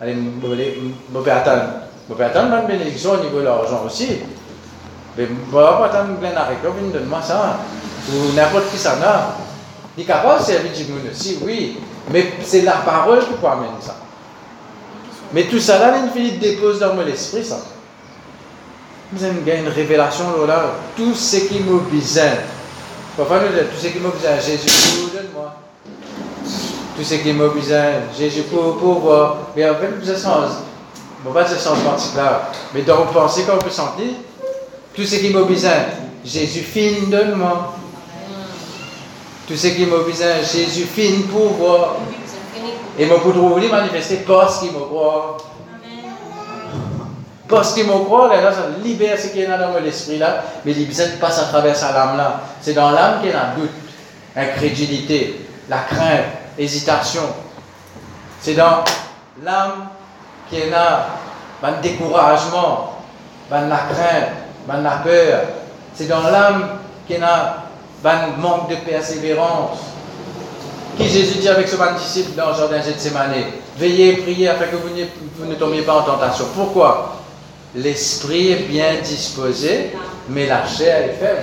[0.00, 1.62] allez, je vais attendre.
[2.08, 4.20] Je vais attendre une bénédiction au niveau de l'argent aussi.
[5.16, 7.58] Mais bah, pas attendre Glen Arika, donne-moi ça.
[8.10, 9.47] Ou n'importe qui ça a.
[9.98, 11.10] Il est capable de servir du monde
[11.42, 11.76] oui.
[12.12, 13.96] Mais c'est la parole qui peut amener ça.
[15.32, 17.58] Mais tout ça là, l'infini dépose dans mon esprit, ça.
[19.12, 22.30] Vous avez une révélation là, tout ce qui me besoin.
[23.16, 25.56] Parfois, nous tout ce qui me besoin, Jésus, donne-moi.
[26.96, 27.84] Tout ce qui me besoin,
[28.16, 29.38] Jésus, pour, pour voir.
[29.56, 30.52] Mais en fait, avez sens,
[31.24, 32.22] bon, pas de sens particulier,
[32.72, 34.12] mais dans vos pensées, qu'on peut sentir,
[34.94, 35.72] tout ce qui m'a besoin,
[36.24, 37.77] Jésus fin donne-moi.
[39.48, 41.96] Tout ce qui m'a besoin, Jésus fin pour voir.
[42.98, 45.38] Et moi pour trouver manifester parce qu'il me croit.
[47.48, 50.74] Parce qu'il me croit, là, ça libère ce qui est dans mon esprit là, mais
[50.74, 52.42] besoin passe à travers sa lame là.
[52.60, 53.70] C'est dans l'âme qu'il y a doute,
[54.36, 56.26] incrédulité, la crainte,
[56.58, 57.22] hésitation.
[58.42, 58.84] C'est dans
[59.42, 59.88] l'âme
[60.50, 61.06] qu'il y a
[61.62, 62.98] un découragement,
[63.50, 64.28] la crainte,
[64.68, 65.40] la peur.
[65.94, 67.67] C'est dans l'âme qu'il y a
[68.04, 69.78] un manque de persévérance.
[70.96, 73.32] Qui Jésus dit avec ce disciple dans le jardin Gethsemane
[73.78, 74.88] Veillez et priez afin que vous,
[75.46, 76.46] ne tombiez pas en tentation.
[76.54, 77.16] Pourquoi?
[77.74, 79.92] L'esprit est bien disposé,
[80.28, 81.42] mais la chair est faible.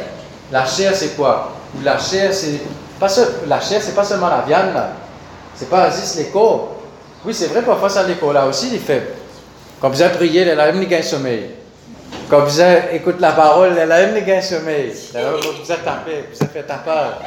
[0.51, 1.53] La chair, c'est quoi?
[1.83, 2.59] La chair, c'est
[2.99, 4.91] pas seulement la viande là.
[5.55, 6.75] C'est pas juste les corps.
[7.25, 9.07] Oui, c'est vrai, parfois ça les corps là aussi, il est faible.
[9.79, 11.51] Quand vous avez prié, il a même gain sommeil.
[12.29, 14.91] Quand vous écoutez la parole, elle a même gain sommeil.
[15.11, 15.17] Vous
[15.71, 17.19] avez tapé, vous avez fait ta part.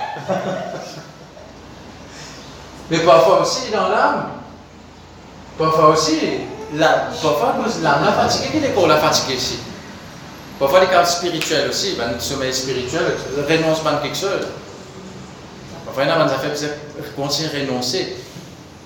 [2.91, 4.31] Mais parfois aussi dans l'âme,
[5.57, 6.19] parfois aussi,
[7.23, 9.59] parfois l'âme la fatiguée, qui est qu'on la fatiguée ici.
[10.59, 13.03] Parfois les cas spirituels aussi, ben, le sommeil spirituel,
[13.49, 14.49] renonce à quelque chose.
[15.85, 18.17] Parfois il y a des affaires qui continuent à renoncer.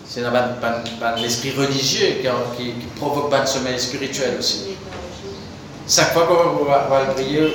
[0.05, 0.21] C'est
[1.17, 4.77] l'esprit religieux qui, qui, provoque pas de sommeil spirituel aussi.
[5.95, 7.53] Chaque fois qu'on va, va prier,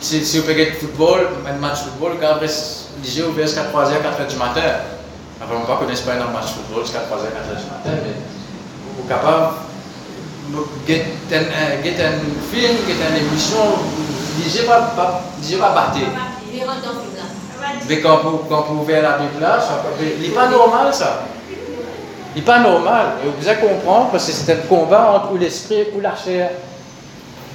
[0.00, 3.90] si, si vous payez football, un match de football, quand après, les ouvert jusqu'à 3h,
[4.00, 4.62] 4h du matin.
[5.42, 8.16] Après, on ne connaît pas un match de football jusqu'à 3h, 4h du matin, mais
[8.96, 9.52] vous êtes capable
[10.48, 12.12] de get un
[12.50, 13.58] film, get une émission,
[14.42, 15.20] lisez pas, pas,
[15.60, 15.98] pas battre.
[17.86, 19.58] Mais quand vous, quand vous ouvrez la Bible là,
[20.00, 21.24] il n'est pas normal ça.
[22.34, 23.06] Il n'est pas normal.
[23.22, 26.50] Et vous allez comprendre que c'est un combat entre l'esprit et la chair.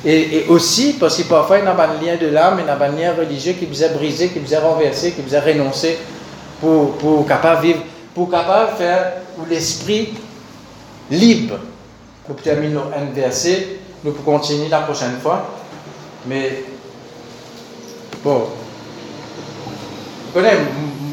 [0.04, 2.90] Et, aussi parce que parfois il y a un lien de l'âme, il a un
[2.90, 5.98] lien religieux qui vous a brisé, qui vous a renversé, qui vous a renoncé
[6.60, 7.80] pour, pour capable vivre,
[8.16, 9.14] pour capable faire
[9.48, 10.10] l'esprit
[11.12, 11.60] libre.
[12.28, 15.48] Nous terminons un verset, nous pouvons continuer la prochaine fois.
[16.26, 16.64] Mais
[18.24, 18.48] bon,
[20.26, 20.58] vous connaissez,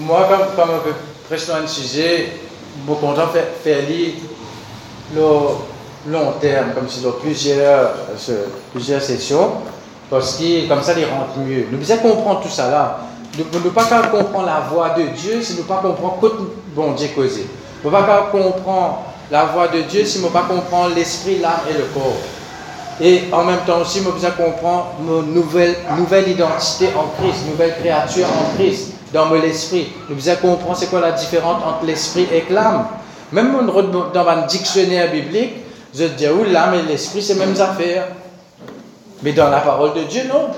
[0.01, 0.93] moi, quand, quand je
[1.29, 2.29] prêche un sujet,
[2.87, 4.15] je suis content de faire, faire lire
[5.15, 5.23] le
[6.11, 7.95] long terme, comme si dans plusieurs,
[8.31, 9.53] euh, plusieurs sessions,
[10.11, 11.67] parce que comme ça, il rentre mieux.
[11.71, 12.99] Nous devons comprendre tout ça là.
[13.37, 16.27] Nous ne pas comprendre la voix de Dieu si nous ne pas comprendre que
[16.75, 17.47] bon Dieu causé.
[17.85, 21.61] Nous ne pas comprendre la voix de Dieu si nous ne pas comprendre l'esprit, l'âme
[21.71, 22.17] et le corps.
[23.01, 27.77] Et en même temps aussi, nous besoin comprendre nos nouvelles, nouvelle identité en Christ, nouvelle
[27.79, 29.93] créature en Christ, dans mon esprit.
[30.09, 32.87] Nous besoin comprendre c'est quoi la différence entre l'esprit et l'âme.
[33.31, 33.55] Même
[34.13, 35.53] dans un dictionnaire biblique,
[35.99, 38.09] je dis où l'âme et l'esprit, c'est les mêmes affaires?
[39.23, 40.49] Mais dans la parole de Dieu, non.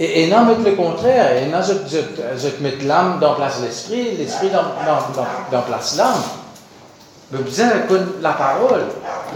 [0.00, 1.36] Et, et non, mettre le contraire.
[1.36, 1.98] Et non, je, je,
[2.38, 6.22] je mets l'âme dans place l'esprit, l'esprit dans, dans, dans, place l'âme.
[7.30, 7.80] Mais vous avez
[8.22, 8.86] la parole.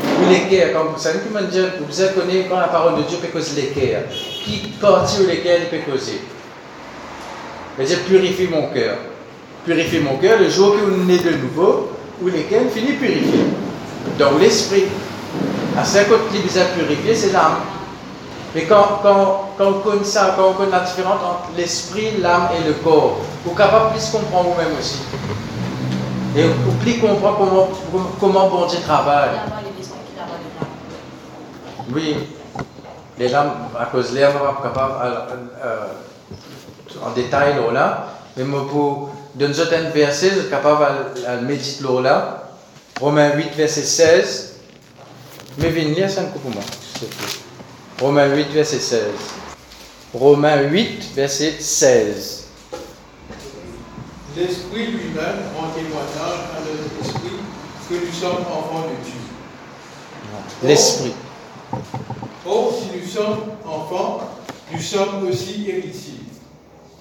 [0.01, 3.29] Ou l'équerre, comme vous savez, comment dire, vous avez quand la parole de Dieu peut
[3.29, 4.05] causer l'équerre.
[4.11, 6.21] Qui partit ou l'équerre il peut causer.
[7.79, 8.97] Mais dire, purifie mon cœur.
[9.67, 11.91] Purifie mon cœur le jour que vous naissez de nouveau,
[12.23, 13.45] ou l'équerre finit purifier.
[14.19, 14.85] Dans l'esprit.
[15.79, 17.57] À ce côté qui vous a purifié, c'est l'âme.
[18.55, 22.49] Mais quand, quand, quand, on connaît ça, quand on connaît la différence entre l'esprit, l'âme
[22.59, 25.01] et le corps, vous êtes capable de plus comprendre vous-même aussi.
[26.35, 27.69] Et vous plus comprendre comment,
[28.19, 29.31] comment bon Dieu travaille.
[31.95, 32.17] Oui,
[33.19, 34.93] les lames, à cause de l'air, on capable
[35.65, 35.87] euh,
[37.05, 42.46] en détail là, mais pour donner un verset, je suis capable de méditer là.
[43.01, 44.55] Romains 8, verset 16.
[45.59, 46.63] Mais venez lire ça pour moi,
[48.01, 49.03] Romains 8, verset 16.
[50.15, 52.45] Romains 8, verset 16.
[54.37, 57.39] L'Esprit lui-même rend témoignage à notre esprit
[57.89, 59.21] que nous sommes enfants de Dieu.
[60.63, 61.15] L'Esprit.
[62.47, 64.21] Or, si nous sommes enfants,
[64.73, 66.21] nous sommes aussi héritiers.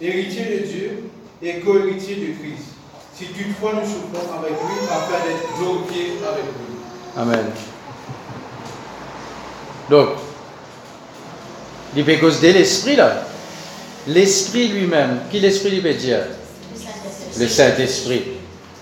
[0.02, 1.04] Héritiers de Dieu
[1.42, 2.75] et co-héritiers de Christ.
[3.18, 6.76] Si toutefois nous souffrons avec lui afin d'être glorifiés avec lui.
[7.16, 7.46] Amen.
[9.90, 10.10] Donc,
[11.96, 13.24] il peut causer l'esprit là.
[14.08, 16.20] L'esprit lui-même, qui l'esprit lui veut dire?
[17.40, 18.24] Le Saint-Esprit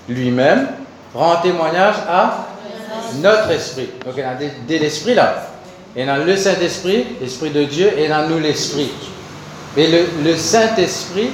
[0.10, 0.68] lui-même
[1.14, 2.48] rend témoignage à
[3.22, 3.90] notre esprit.
[4.04, 5.48] Donc il y a de, l'esprit là.
[5.96, 8.90] Il y a le Saint-Esprit, l'Esprit de Dieu, et a nous l'Esprit.
[9.78, 9.88] Mais
[10.24, 11.30] le Saint-Esprit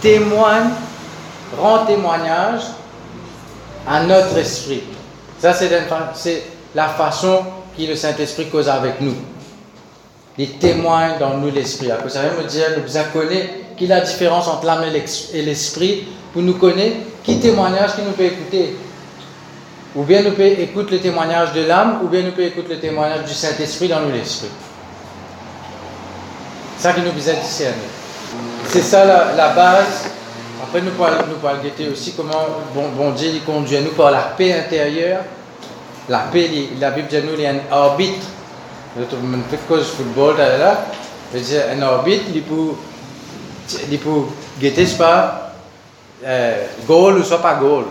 [0.00, 0.70] témoigne,
[1.60, 2.62] rend témoignage
[3.86, 4.82] à notre esprit.
[5.38, 6.42] Ça, c'est
[6.74, 7.40] la façon
[7.76, 9.16] qui le Saint-Esprit cause avec nous.
[10.38, 11.88] Il témoigne dans nous l'esprit.
[12.08, 16.54] Ça veut me dire, nous connaître qui la différence entre l'âme et l'esprit pour nous
[16.54, 18.76] connaître qui témoignage qui nous peut écouter.
[19.94, 22.80] Ou bien nous peut écouter le témoignage de l'âme, ou bien nous peut écouter le
[22.80, 24.50] témoignage du Saint-Esprit dans nous l'esprit.
[26.78, 27.76] Ça qui nous besoin discerner.
[28.68, 30.10] C'est ça la, base.
[30.74, 31.08] Après, nous pouvons,
[31.86, 32.32] nous aussi comment
[32.74, 35.20] bon, bon Dieu conduit nous par la paix intérieure
[36.08, 36.50] la paix,
[36.80, 38.26] la Bible dit nous, il y a un arbitre.
[38.98, 40.86] Je fais cause football, là,
[41.32, 41.38] je
[41.70, 42.72] un arbitre, il peut,
[43.88, 44.22] il peut
[44.60, 45.52] guetter, pas,
[46.24, 47.84] euh, goal ou soit pas goal.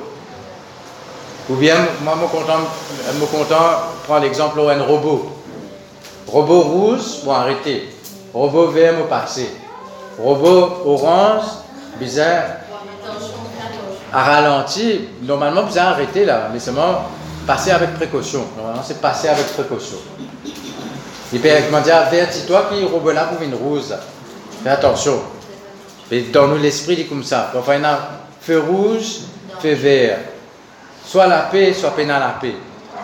[1.50, 3.58] Ou bien, moi, je suis content,
[4.04, 5.32] prendre l'exemple d'un robot.
[6.28, 7.88] Robot rouge, bon, arrêter.
[8.34, 9.52] Robot vert, me passer.
[10.22, 11.46] Robot orange,
[11.98, 12.63] bizarre,
[14.14, 15.02] à ralenti.
[15.24, 17.06] Normalement, bizarre arrêter là, mais seulement
[17.48, 18.46] passer avec précaution.
[18.56, 19.98] Normalement, c'est passer avec précaution.
[21.34, 21.50] Il peut
[21.84, 23.96] dire, avertis-toi qu'il robe là pour une rose.
[24.64, 25.20] Fais attention.
[26.12, 27.50] Et dans nous, l'esprit dit comme ça.
[27.52, 28.00] Quand il y a
[28.40, 29.22] feu rouge,
[29.60, 30.20] feu vert.
[31.06, 32.56] Soit la paix, soit pénal la paix.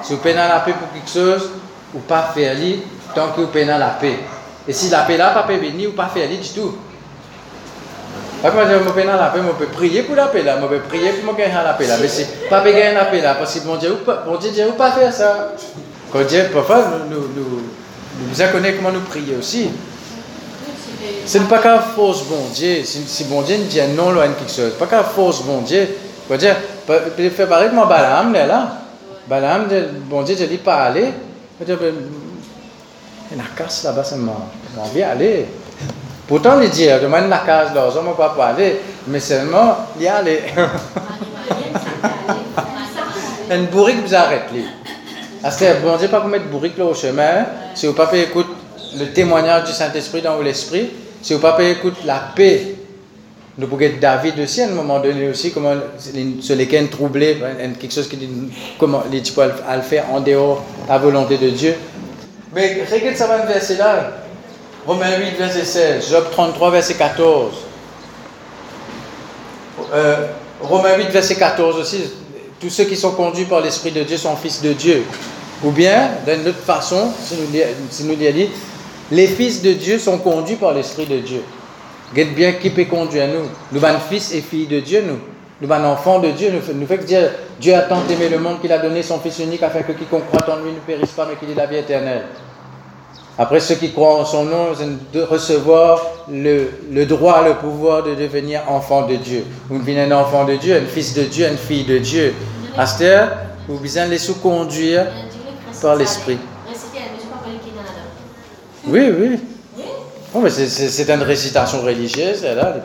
[0.03, 1.49] Si vous pénal la paix pour quelque chose,
[1.93, 2.81] ou pas faire lit,
[3.15, 4.19] tant que vous pénal la paix.
[4.67, 6.77] Et si la paix là, pas venir, ou pas faire lit du tout.
[8.41, 11.11] Moi, je peux la paix, je peux prier pour la paix là, je peux prier
[11.11, 11.95] pour gagner la paix là.
[12.01, 14.91] Mais c'est pas gagner la paix là, parce que mon Dieu, bon Dieu, Dieu, pas
[14.91, 15.53] faire ça.
[16.11, 17.61] Quand Dieu, parfois, nous, nous,
[18.19, 19.69] nous, connaissons comment nous prier aussi.
[21.25, 22.81] Ce n'est pas qu'un fausse bon Dieu.
[22.83, 25.87] Si, bon Dieu nous dit non loin quelque chose, pas qu'un fausse bon Dieu.
[26.27, 26.55] Quand dire,
[27.17, 28.77] il fait pareil mon Balaam là.
[29.27, 29.67] Balaam,
[30.09, 31.09] bon Dieu, je dis pas aller.
[31.61, 34.31] Il y a casse là-bas, ça m'a
[34.77, 35.45] envie d'aller.
[36.29, 40.07] Pourtant, il dit, demande la case là, on ne pas parler, mais seulement, il y
[40.07, 40.41] a les.
[43.51, 44.43] une bourrique vous arrête.
[45.49, 48.45] C'est bon Dieu, pas vous mettre bourrique là au chemin, si vous pas écoute
[48.95, 52.75] le témoignage du Saint-Esprit dans l'esprit, si vous pas écoute la paix.
[53.57, 55.73] Nous pouvons David aussi à un moment donné aussi, comment
[56.41, 57.41] sur lesquels troublé,
[57.79, 58.29] quelque chose qui dit
[58.77, 59.41] comment les types
[59.75, 61.73] le faire en dehors de la volonté de Dieu.
[62.53, 64.11] Mais regarde ça verset là.
[64.85, 66.09] Romains 8, verset 16.
[66.09, 67.53] Job 33, verset 14.
[69.93, 70.27] Euh,
[70.61, 72.03] Romains 8, verset 14 aussi.
[72.59, 75.03] tous ceux qui sont conduits par l'Esprit de Dieu sont fils de Dieu.
[75.63, 77.47] Ou bien, d'une autre façon, si nous,
[77.89, 78.49] si dit,
[79.11, 81.43] les fils de Dieu sont conduits par l'Esprit de Dieu.
[82.11, 83.49] Regarde bien qui peut conduire nous.
[83.71, 85.19] Nous sommes fils et filles de Dieu, nous.
[85.61, 86.51] Nous sommes enfants de Dieu.
[86.51, 89.39] Nous, nous fait dire Dieu a tant aimé le monde qu'il a donné son Fils
[89.39, 91.77] unique afin que quiconque croit en lui ne périsse pas mais qu'il ait la vie
[91.77, 92.23] éternelle.
[93.41, 94.65] Après, ceux qui croient en son nom,
[95.13, 99.45] de recevoir le, le, droit, le pouvoir de devenir enfant de Dieu.
[99.69, 102.33] Vous devenez un enfant de Dieu, un fils de Dieu, une fille de Dieu.
[102.77, 103.37] Astère,
[103.69, 105.05] vous besoin de laisser conduire
[105.81, 106.37] par l'Esprit.
[108.85, 109.39] Oui, oui.
[110.35, 112.75] Oh, c'est une récitation religieuse, là.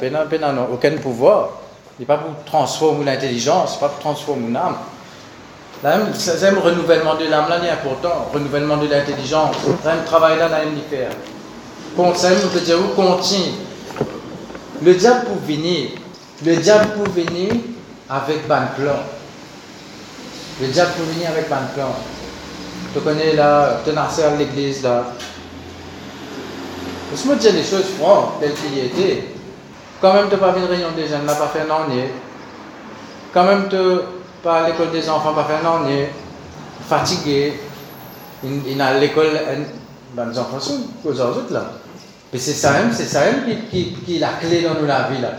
[0.52, 1.50] N'ont aucun pouvoir.
[1.98, 4.76] Il n'est pas pour transformer l'intelligence, pas pour transformer l'âme.
[6.14, 8.30] C'est un renouvellement de l'âme là, important.
[8.32, 9.54] Renouvellement de l'intelligence.
[9.84, 10.56] Un travail là, dans
[10.88, 11.10] faire.
[11.94, 13.52] Continue.
[14.82, 15.90] Le diable pour venir,
[16.44, 17.52] le diable pour venir
[18.08, 18.98] avec ban plan.
[20.60, 21.94] Le diable pour venir avec ban plan.
[22.94, 25.04] Tu connais là, tu à l'église là.
[27.10, 29.24] Laisse-moi dire les choses franches, telles qu'il y était.
[30.00, 32.08] Quand même, tu n'as pas vu une réunion des jeunes, n'a pas fait un.
[33.34, 33.76] Quand même, tu
[34.44, 36.10] pas à l'école des enfants, pas année.
[36.86, 37.54] Fatigué.
[38.44, 39.30] Il, a l'école,
[40.14, 41.64] ben, les enfants sont aux autres là.
[42.30, 45.08] Mais c'est ça même, c'est ça même qui, qui, qui, la clé dans nous la
[45.08, 45.30] vie là.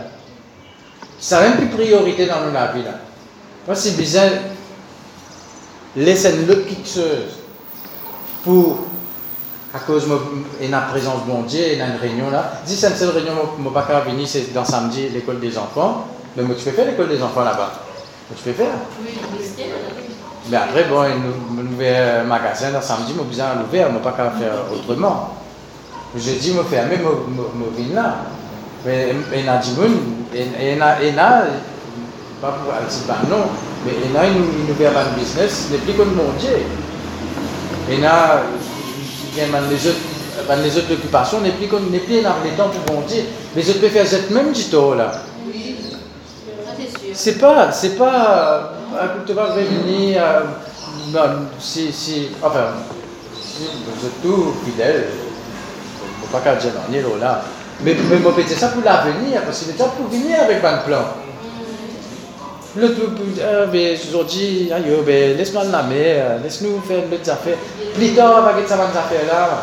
[1.20, 2.92] C'est ça même qui est priorité dans nous la vie là.
[3.64, 4.30] Moi, c'est bizarre.
[5.94, 7.38] Laissez quelque chose
[8.42, 8.86] pour
[9.72, 12.60] à cause de la présence de mon Dieu, et une réunion là.
[12.64, 13.86] Si c'est une seule réunion, ne pas
[14.26, 16.06] c'est dans samedi, l'école des enfants.
[16.36, 17.85] Mais moi, tu peux faire l'école des enfants là-bas.
[18.34, 18.74] Tu peux faire.
[20.50, 25.34] Mais après, bon, un magasin dans samedi, je besoin l'ouvrir, je ne pas faire autrement.
[26.14, 28.16] Je dis, je fermer, je viens là.
[28.84, 31.44] Mais il a gens, il a,
[32.40, 33.46] pas pour dire bah non,
[33.84, 36.58] mais il a une un business, n'est plus comme mon Dieu.
[37.90, 38.42] Il a
[39.36, 39.98] les autres,
[40.48, 43.24] ben, les autres occupations n'est plus, n'est plus dans les temps pour.
[43.54, 44.64] Mais autres peuvent faire cette même du
[44.94, 45.12] là.
[47.16, 50.40] C'est pas, c'est pas, euh, tu vas revenir, euh,
[51.14, 52.74] non, si, si, enfin,
[53.40, 55.06] si vous êtes tout fidèles,
[56.20, 57.40] faut pas qu'à dire non, là.
[57.80, 61.04] Mais, mais moi, c'est ça pour l'avenir, parce que déjà pour venir avec un plan.
[62.76, 63.10] Le tout,
[63.40, 64.70] euh, mais aujourd'hui,
[65.06, 67.56] ben, laisse-moi la mer, laisse-nous faire d'autres affaires.
[67.94, 69.62] Plus tard, on va faire ça, affaires là.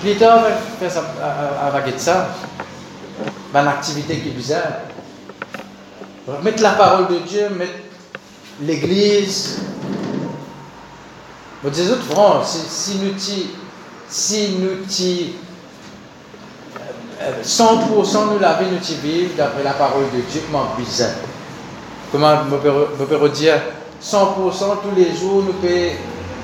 [0.00, 0.48] Plus tard, on va
[0.80, 1.04] faire ça,
[1.66, 2.28] on va faire ça.
[3.54, 4.87] Une activité qui est bizarre.
[6.42, 7.72] Mettre la parole de Dieu, mettre
[8.62, 9.60] l'église.
[11.62, 13.18] Vous dites, francs, si nous
[14.08, 14.84] si nous
[17.42, 21.10] 100% nous la vie nous vivre d'après la parole de Dieu, comment bizarre
[22.12, 22.36] comment
[22.98, 23.60] je peux dire,
[24.02, 25.90] 100% tous les jours, nous pouvons,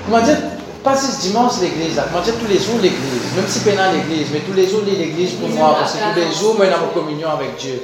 [0.05, 0.37] comment dire,
[0.83, 4.39] pas ce dimanche l'église, comment dire tous les jours l'église, même si pas l'église, mais
[4.39, 7.55] tous les jours l'église pour moi, parce que tous les jours, moi, j'ai communion avec
[7.57, 7.81] Dieu.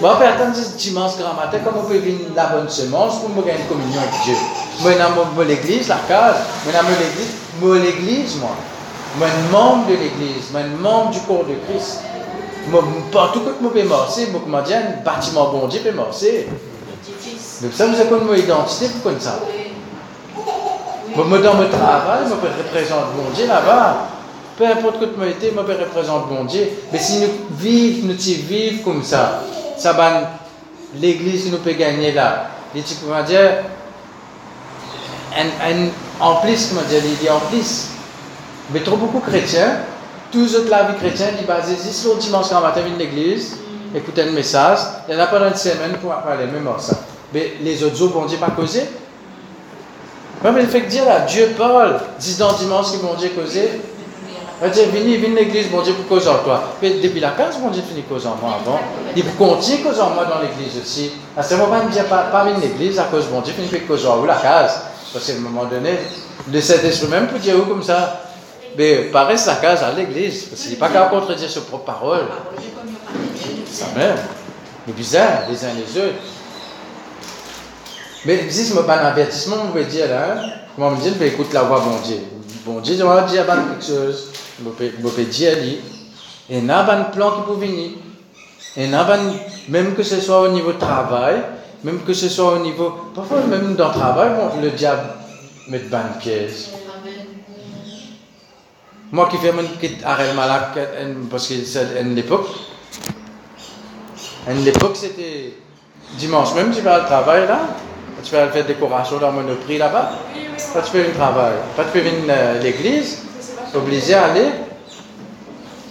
[0.00, 3.30] Moi, je peux attendre dimanche grand matin, comment on peut venir la bonne semence pour
[3.30, 4.34] me gagner une communion avec Dieu.
[4.80, 8.50] Moi, j'ai l'église, la case, j'ai l'église, moi, l'église, moi.
[9.18, 12.00] Moi, un membre de l'église, moi, un membre du corps de Christ.
[13.12, 16.48] Partout que je peux marcher, moi, comment dire, un bâtiment bon Dieu peut marcher.
[17.62, 19.38] Donc ça, avez comme mon identité, vous connaissez ça.
[21.14, 24.08] Moi, dans mon travail, je représente mon Dieu là-bas.
[24.58, 26.68] Peu importe que moi été, je représente mon Dieu.
[26.92, 27.28] Mais si nous
[27.58, 29.42] vivons, nous vivons comme ça,
[29.92, 30.38] va
[31.00, 32.50] l'église nous peut gagner là.
[32.74, 33.64] Et tu peux dire,
[36.20, 37.88] en plus, dire, il dit en.
[38.72, 39.78] Mais trop beaucoup chrétiens,
[40.32, 43.58] tous autres la vie chrétienne, ils basent ici le dimanche quand matin, à l'église,
[43.94, 46.68] écouter un message, il y en a pendant une semaine pour même.
[47.32, 48.84] Mais les autres bon Dieu pas causé.
[50.42, 53.80] mais le fait dire Dieu parle, dis dans dimanche bon Dieu causé.
[54.60, 56.62] Va dire, venez, venez l'église, bon Dieu, pour causer en toi.
[56.80, 58.80] Depuis la case, bon Dieu finit causer en moi avant.
[59.14, 61.12] Il continue causer en moi dans l'église aussi.
[61.36, 63.82] À ce moment, il ne dire pas, pas venir l'église à cause bon Dieu finit
[63.82, 64.80] causer en vous la case.
[65.12, 65.98] Parce qu'à un moment donné,
[66.50, 68.22] le Saint-Esprit même peut dire où comme ça.
[68.78, 70.44] Mais paraît sa case à l'église.
[70.44, 72.26] Parce qu'il n'est pas de contredire ses propres paroles.
[73.70, 74.16] Ça même.
[74.86, 76.14] Mais bizarre, les uns les autres.
[78.24, 80.36] Mais si je me un avertissement, on peut dire là,
[80.74, 82.20] comment me dire, écoute la voix bon Dieu.
[82.64, 84.30] Bon Dieu, je vais dire quelque chose.
[84.58, 85.80] À lui.
[86.48, 87.90] Et il y a un plan qui peut venir.
[88.76, 88.88] Et
[89.68, 91.42] même que ce soit au niveau travail,
[91.82, 92.90] même que ce soit au niveau.
[93.14, 94.30] Parfois, même dans le travail,
[94.62, 95.08] le diable
[95.68, 96.70] met une pièce.
[99.12, 100.70] Moi qui fais mon kit arrêt malade,
[101.30, 102.48] parce que c'est une époque.
[104.48, 105.54] À l'époque, c'était
[106.18, 107.60] dimanche même, tu vas au travail là.
[108.22, 110.12] tu fais faire décoration dans Monoprix là-bas.
[110.72, 111.54] Pas tu fais un travail.
[111.76, 113.25] Pas tu fais venir à l'église.
[113.76, 114.48] Obligé à aller.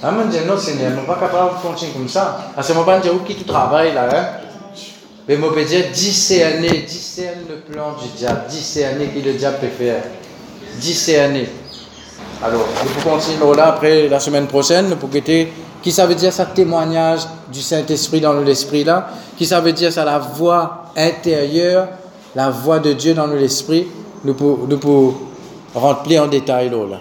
[0.01, 2.51] Ah, mon Dieu, non, Seigneur, je ne suis pas capable de fonctionner comme ça.
[2.55, 4.25] À ce moment, je dis, où qui tu travailles là, hein?
[5.27, 10.03] Mais peux dire, discerner, discerner le plan du diable, discerner qui le diable peut faire.
[10.79, 11.49] Discerner.
[12.43, 16.33] Alors, nous pouvons continuer là après la semaine prochaine pour guetter qui ça veut dire
[16.33, 17.21] ça témoignage
[17.51, 19.07] du Saint-Esprit dans l'esprit là,
[19.37, 21.87] qui ça veut dire ça la voix intérieure,
[22.35, 23.87] la voix de Dieu dans l'esprit,
[24.23, 25.15] nous pour, nous pour
[25.73, 26.97] rentrer en détail là.